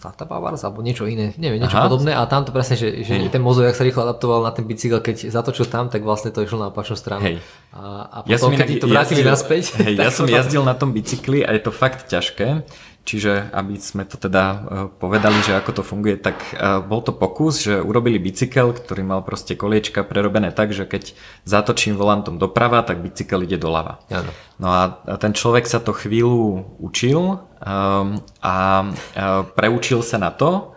[0.00, 1.84] Startup Awards alebo niečo iné, neviem, niečo Aha.
[1.84, 3.28] podobné a tam to presne, že, že Hej.
[3.28, 6.40] ten mozog, jak sa rýchlo adaptoval na ten bicykel, keď zatočil tam, tak vlastne to
[6.40, 7.20] išlo na opačnú stranu.
[7.22, 7.36] Hej.
[7.70, 10.64] A, a Ja som potom, keď inak to vrátili jazdil- naspäť, Hej, ja som jazdil
[10.64, 12.64] na tom bicykli a je to fakt ťažké.
[13.00, 14.58] Čiže aby sme to teda eh,
[14.92, 19.20] povedali, že ako to funguje, tak eh, bol to pokus, že urobili bicykel, ktorý mal
[19.24, 21.16] proste koliečka prerobené tak, že keď
[21.48, 24.04] zatočím volantom doprava, tak bicykel ide doľava.
[24.12, 24.30] Áno.
[24.60, 30.28] No a a ten človek sa to chvíľu učil um, a uh, preučil sa na
[30.28, 30.76] to.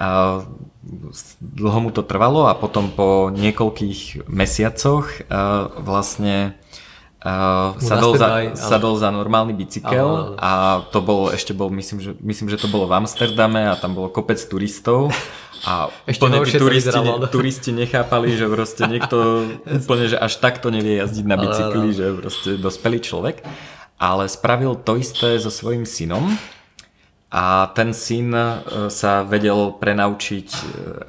[0.00, 0.48] Uh,
[1.38, 5.28] dlho mu to trvalo a potom po niekoľkých mesiacoch
[5.76, 6.56] vlastne
[7.24, 10.40] uh, Mu sadol, za, daj, ale- sadol za normálny bicykel Áno, áno.
[10.40, 10.50] a
[10.88, 14.08] to bol ešte bol, myslím že, myslím, že to bolo v Amsterdame a tam bolo
[14.08, 15.12] kopec turistov
[15.64, 19.44] a Ešte úplne tí turisti, ne, turisti nechápali, že proste niekto
[19.84, 21.96] úplne, že až takto nevie jazdiť na bicykli, áno.
[21.96, 23.44] že proste dospelý človek.
[24.00, 26.32] Ale spravil to isté so svojím synom
[27.30, 28.46] a ten syn e,
[28.90, 30.62] sa vedel prenaučiť e,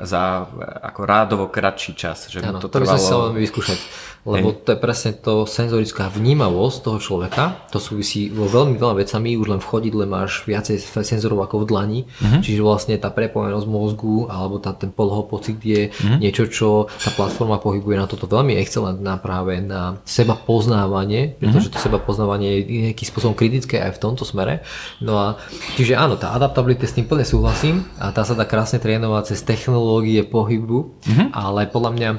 [0.05, 2.29] za e, ako rádovo kratší čas.
[2.29, 3.23] Že mu Áno, to to by sme sa trvalo...
[3.33, 3.79] veľmi vyskúšať,
[4.21, 9.33] lebo to je presne to senzorická vnímavosť toho človeka, to súvisí vo veľmi veľa vecami,
[9.33, 12.37] už len v chodidle máš viacej senzorov ako v dlani, Mhm.
[12.41, 16.17] čiže vlastne tá prepojenosť mozgu alebo tá, ten polohopocit je Mhm.
[16.19, 21.81] niečo, čo tá platforma pohybuje na toto veľmi excelentná práve na seba poznávanie, pretože to
[21.81, 21.83] Mhm.
[21.83, 24.61] seba poznávanie je nejakým spôsobom kritické aj v tomto smere.
[24.99, 25.27] No a
[25.75, 29.41] čiže áno, tá adaptabilita s tým plne súhlasím a tá sa dá krásne trénovať cez
[29.41, 31.01] technológie pohybu,
[31.33, 32.09] ale podľa mňa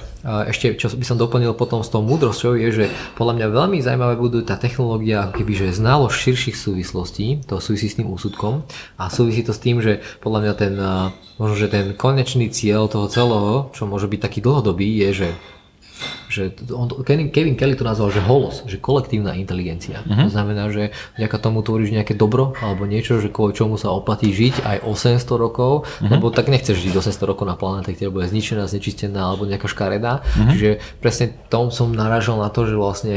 [0.48, 2.84] ešte, čo by som doplnil potom s tou múdrosťou, je, že
[3.20, 8.00] podľa mňa veľmi zaujímavé budú tá technológia, keby, že znalosť širších súvislostí, to súvisí s
[8.00, 8.64] tým úsudkom
[8.96, 12.88] a súvisí to s tým, že podľa mňa ten, a, možno, že ten konečný cieľ
[12.88, 15.28] toho celého, čo môže byť taký dlhodobý, je, že
[16.32, 20.00] že on, Kevin, Kevin Kelly to nazval, že holos, že kolektívna inteligencia.
[20.00, 20.26] Uh-huh.
[20.26, 24.32] To znamená, že vďaka tomu tvoríš nejaké dobro alebo niečo, že kvôli čomu sa oplatí
[24.32, 26.08] žiť aj 800 rokov, uh-huh.
[26.08, 30.24] lebo tak nechceš žiť 800 rokov na planete, ktorá bude zničená, znečistená alebo nejaká škaredá.
[30.24, 30.50] Uh-huh.
[30.56, 30.70] Čiže
[31.04, 33.14] presne tom som narážal na to, že vlastne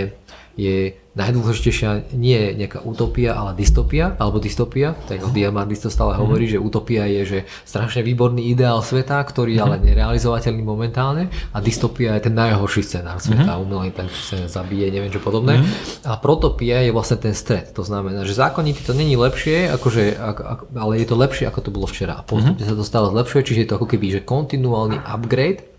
[0.55, 4.99] je najdôležitejšia nie nejaká utopia, ale dystopia, alebo dystopia.
[5.07, 9.55] Tak ako Diamandis to stále hovorí, že utopia je že strašne výborný ideál sveta, ktorý
[9.55, 15.11] je ale nerealizovateľný momentálne a dystopia je ten najhorší scenár sveta, umelá inteligencia zabije, neviem
[15.11, 15.63] čo podobné.
[16.03, 17.71] A protopia je vlastne ten stred.
[17.71, 21.59] To znamená, že zákonite to není lepšie, akože, ak, ak, ale je to lepšie, ako
[21.63, 22.19] to bolo včera.
[22.19, 25.74] A postupne sa to stále zlepšuje, čiže je to ako keby že kontinuálny upgrade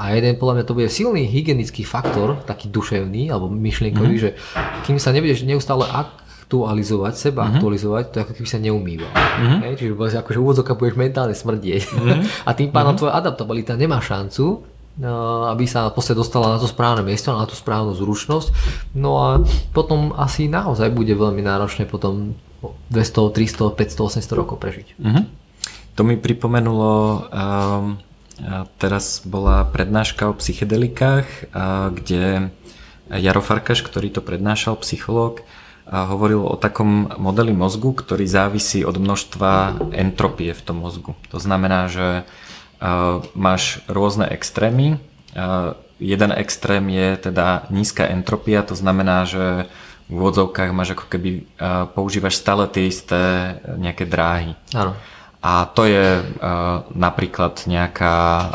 [0.00, 4.32] a jeden, podľa mňa to bude silný hygienický faktor, taký duševný alebo myšlienkový, mm-hmm.
[4.32, 7.60] že kým sa nebudeš neustále aktualizovať, seba uh-huh.
[7.60, 9.12] aktualizovať, to ako keby sa neumýval.
[9.12, 9.58] Uh-huh.
[9.68, 11.82] Hej, čiže akože úvodzovka budeš mentálne smrdieť.
[11.92, 12.24] Uh-huh.
[12.48, 13.12] a tým pádom uh-huh.
[13.12, 14.64] tvoja adaptabilita nemá šancu
[15.00, 18.48] aby sa podstate dostala na to správne miesto, na tú správnu zručnosť.
[18.98, 19.28] No a
[19.72, 22.36] potom asi naozaj bude veľmi náročné potom
[22.92, 25.00] 200, 300, 500, 800 rokov prežiť.
[25.00, 25.24] Uh-huh.
[25.96, 27.96] To mi pripomenulo, um,
[28.80, 31.52] teraz bola prednáška o psychedelikách,
[31.94, 32.50] kde
[33.10, 35.42] Jaro Farkaš, ktorý to prednášal, psychológ,
[35.90, 41.18] hovoril o takom modeli mozgu, ktorý závisí od množstva entropie v tom mozgu.
[41.34, 42.22] To znamená, že
[43.34, 45.02] máš rôzne extrémy.
[46.00, 49.66] Jeden extrém je teda nízka entropia, to znamená, že
[50.06, 51.44] v úvodzovkách máš ako keby
[51.92, 53.20] používaš stále tie isté
[53.76, 54.54] nejaké dráhy.
[54.72, 54.94] Áno.
[55.40, 58.50] A to je uh, napríklad nejaká uh,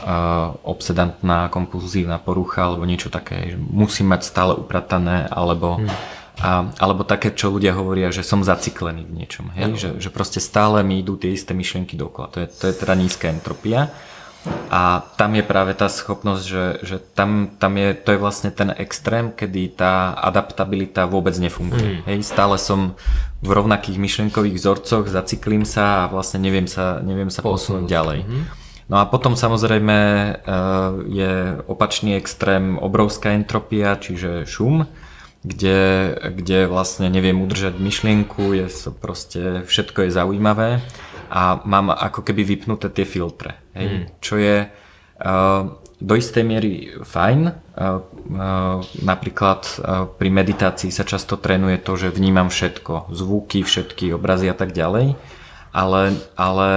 [0.61, 6.23] obsedantná kompulzívna porucha alebo niečo také, že musím mať stále upratané alebo hmm.
[6.35, 9.55] A, alebo také, čo ľudia hovoria, že som zaciklený v niečom.
[9.55, 9.79] Hej?
[9.79, 12.27] Že, že proste stále mi idú tie isté myšlienky dokola.
[12.35, 13.87] To je, to je teda nízka entropia.
[14.69, 18.69] A tam je práve tá schopnosť, že, že tam, tam je, to je vlastne ten
[18.77, 22.01] extrém, kedy tá adaptabilita vôbec nefunguje.
[22.01, 22.03] Mm.
[22.05, 22.93] Hej, stále som
[23.41, 28.19] v rovnakých myšlienkových vzorcoch, zaciklím sa a vlastne neviem sa, neviem sa posunúť ďalej.
[28.25, 28.45] Mm.
[28.85, 30.31] No a potom samozrejme e,
[31.09, 31.33] je
[31.65, 34.85] opačný extrém obrovská entropia, čiže šum,
[35.41, 38.65] kde, kde vlastne neviem udržať myšlienku, je
[38.97, 40.85] proste, všetko je zaujímavé
[41.29, 43.57] a mám ako keby vypnuté tie filtre.
[43.73, 43.87] Hej?
[43.87, 44.03] Mm.
[44.21, 45.61] Čo je uh,
[45.99, 47.41] do istej miery fajn.
[47.45, 53.11] Uh, uh, napríklad uh, pri meditácii sa často trénuje to, že vnímam všetko.
[53.15, 55.15] Zvuky, všetky obrazy a tak ďalej.
[55.75, 56.01] Ale,
[56.39, 56.69] ale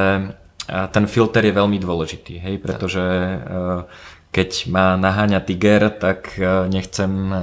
[0.90, 2.58] ten filter je veľmi dôležitý, hej?
[2.58, 2.98] pretože
[4.38, 7.38] keď ma naháňa tiger, tak e, nechcem e,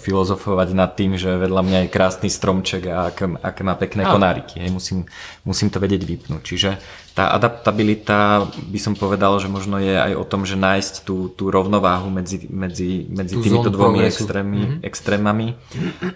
[0.00, 4.56] filozofovať nad tým, že vedľa mňa je krásny stromček a aké, aké má pekné konáriky.
[4.64, 5.04] Hej, musím,
[5.44, 6.40] musím to vedieť vypnúť.
[6.40, 6.80] Čiže
[7.12, 11.52] tá adaptabilita by som povedal, že možno je aj o tom, že nájsť tú, tú
[11.52, 14.80] rovnováhu medzi, medzi, medzi týmito dvomi extrémy, mm-hmm.
[14.88, 15.48] extrémami.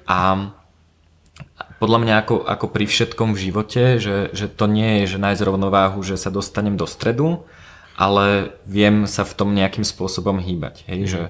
[0.09, 0.49] A
[1.77, 5.45] podľa mňa ako, ako pri všetkom v živote, že, že to nie je, že nájsť
[5.45, 7.45] rovnováhu, že sa dostanem do stredu,
[7.97, 10.85] ale viem sa v tom nejakým spôsobom hýbať.
[10.85, 11.09] Hej, mm.
[11.09, 11.21] že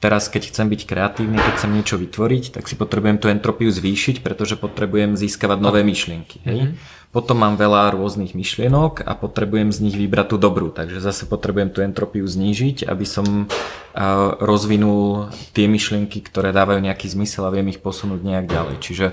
[0.00, 4.24] teraz keď chcem byť kreatívny, keď chcem niečo vytvoriť, tak si potrebujem tú entropiu zvýšiť,
[4.24, 6.40] pretože potrebujem získavať nové myšlienky.
[6.44, 6.60] Hej.
[6.60, 7.02] Mm-hmm.
[7.14, 11.70] Potom mám veľa rôznych myšlienok a potrebujem z nich vybrať tú dobrú, takže zase potrebujem
[11.70, 13.46] tú entropiu znížiť, aby som
[14.42, 18.76] rozvinul tie myšlienky, ktoré dávajú nejaký zmysel a viem ich posunúť nejak ďalej.
[18.82, 19.06] Čiže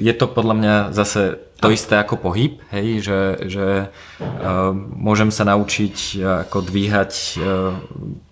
[0.00, 3.20] je to podľa mňa zase to isté ako pohyb, hej, že,
[3.52, 3.66] že
[4.96, 7.12] môžem sa naučiť ako dvíhať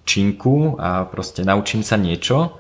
[0.08, 2.56] činku a proste naučím sa niečo,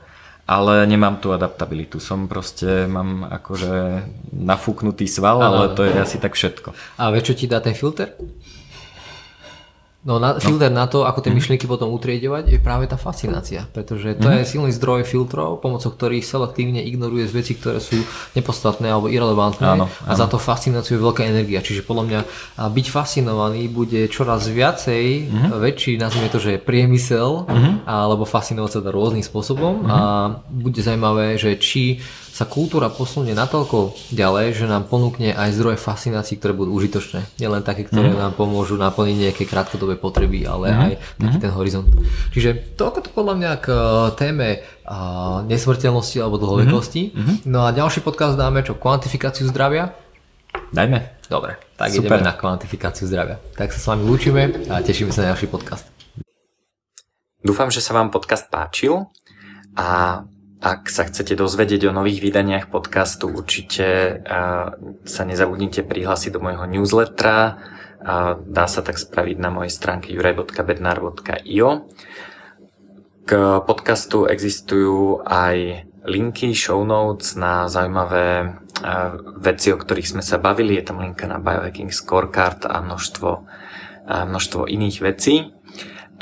[0.52, 1.96] ale nemám tú adaptabilitu.
[1.96, 4.04] Som proste, mám akože
[4.36, 6.76] nafúknutý sval, ale to je asi tak všetko.
[7.00, 8.12] A vieš, čo ti dá ten filter?
[10.02, 10.42] No, na, no.
[10.42, 11.38] filter na to, ako tie mhm.
[11.38, 14.42] myšlienky potom utriedovať, je práve tá fascinácia, pretože to mm.
[14.42, 18.02] je silný zdroj filtrov, pomocou ktorých selektívne ignoruje veci, ktoré sú
[18.34, 20.10] nepodstatné alebo irrelevantné áno, áno.
[20.10, 21.62] a za to fascináciu je veľká energia.
[21.62, 22.20] Čiže podľa mňa
[22.74, 25.50] byť fascinovaný bude čoraz viacej, mm.
[25.62, 27.86] väčší, nazvime to, že je priemysel, mm.
[27.86, 29.88] alebo fascinovať sa rôznym spôsobom mm.
[29.88, 29.98] a
[30.50, 32.02] bude zaujímavé, že či
[32.42, 37.38] sa kultúra posunie natoľko ďalej, že nám ponúkne aj zdroje fascinácií, ktoré budú užitočné.
[37.38, 38.18] Nielen také, ktoré mm.
[38.18, 40.74] nám pomôžu naplniť nejaké krátkodobé potreby, ale mm.
[40.82, 41.44] aj taký mm.
[41.46, 41.86] ten horizont.
[42.34, 43.78] Čiže toľko to podľa mňa k e,
[44.18, 47.14] téme uh, nesmrteľnosti alebo dlhovekosti.
[47.14, 47.46] Mm.
[47.46, 48.74] No a ďalší podcast dáme čo?
[48.74, 49.94] Kvantifikáciu zdravia?
[50.74, 51.22] Dajme.
[51.30, 52.18] Dobre, tak Super.
[52.18, 53.38] ideme na kvantifikáciu zdravia.
[53.54, 55.86] Tak sa s vami lúčime a tešíme sa na ďalší podcast.
[57.38, 59.06] Dúfam, že sa vám podcast páčil
[59.78, 60.20] a
[60.62, 64.22] ak sa chcete dozvedieť o nových vydaniach podcastu, určite
[65.02, 67.58] sa nezabudnite prihlásiť do môjho newslettera.
[68.46, 71.68] Dá sa tak spraviť na mojej stránke juraj.bednar.io.
[73.26, 73.30] K
[73.66, 78.54] podcastu existujú aj linky, show notes na zaujímavé
[79.42, 80.78] veci, o ktorých sme sa bavili.
[80.78, 83.30] Je tam linka na Biohacking Scorecard a množstvo,
[84.06, 85.50] množstvo iných vecí.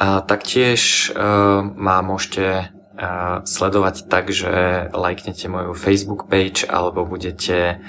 [0.01, 1.13] A taktiež
[1.77, 2.73] ma môžete
[3.49, 7.81] sledovať tak, že lajknete moju Facebook page alebo budete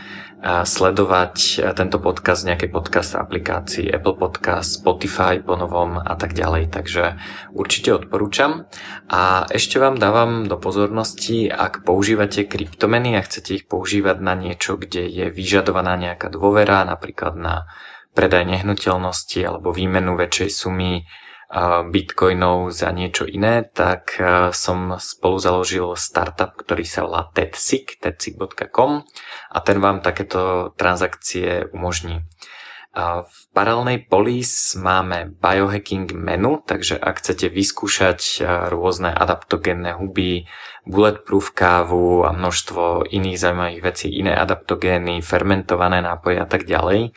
[0.41, 6.73] sledovať tento podcast v nejakej podcast aplikácii Apple Podcast, Spotify po novom a tak ďalej.
[6.73, 7.21] Takže
[7.53, 8.65] určite odporúčam.
[9.05, 14.81] A ešte vám dávam do pozornosti, ak používate kryptomeny a chcete ich používať na niečo,
[14.81, 17.69] kde je vyžadovaná nejaká dôvera, napríklad na
[18.17, 21.05] predaj nehnuteľnosti alebo výmenu väčšej sumy
[21.91, 24.15] bitcoinov za niečo iné, tak
[24.55, 29.03] som spolu založil startup, ktorý sa volá TEDSIC, tedsic.com
[29.51, 32.23] a ten vám takéto transakcie umožní.
[32.95, 40.43] V paralelnej polis máme biohacking menu, takže ak chcete vyskúšať rôzne adaptogénne huby,
[40.83, 47.15] bulletproof kávu a množstvo iných zaujímavých vecí, iné adaptogény, fermentované nápoje a tak ďalej,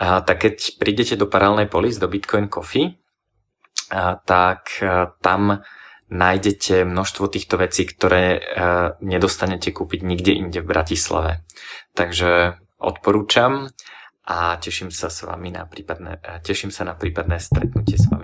[0.00, 2.96] tak keď prídete do paralelnej polis, do Bitcoin Coffee,
[4.24, 4.82] tak
[5.22, 5.62] tam
[6.10, 8.40] nájdete množstvo týchto vecí, ktoré
[9.02, 11.42] nedostanete kúpiť nikde inde v Bratislave.
[11.96, 13.68] Takže odporúčam
[14.24, 18.23] a teším sa s vami na prípadné, teším sa na prípadné stretnutie s vami.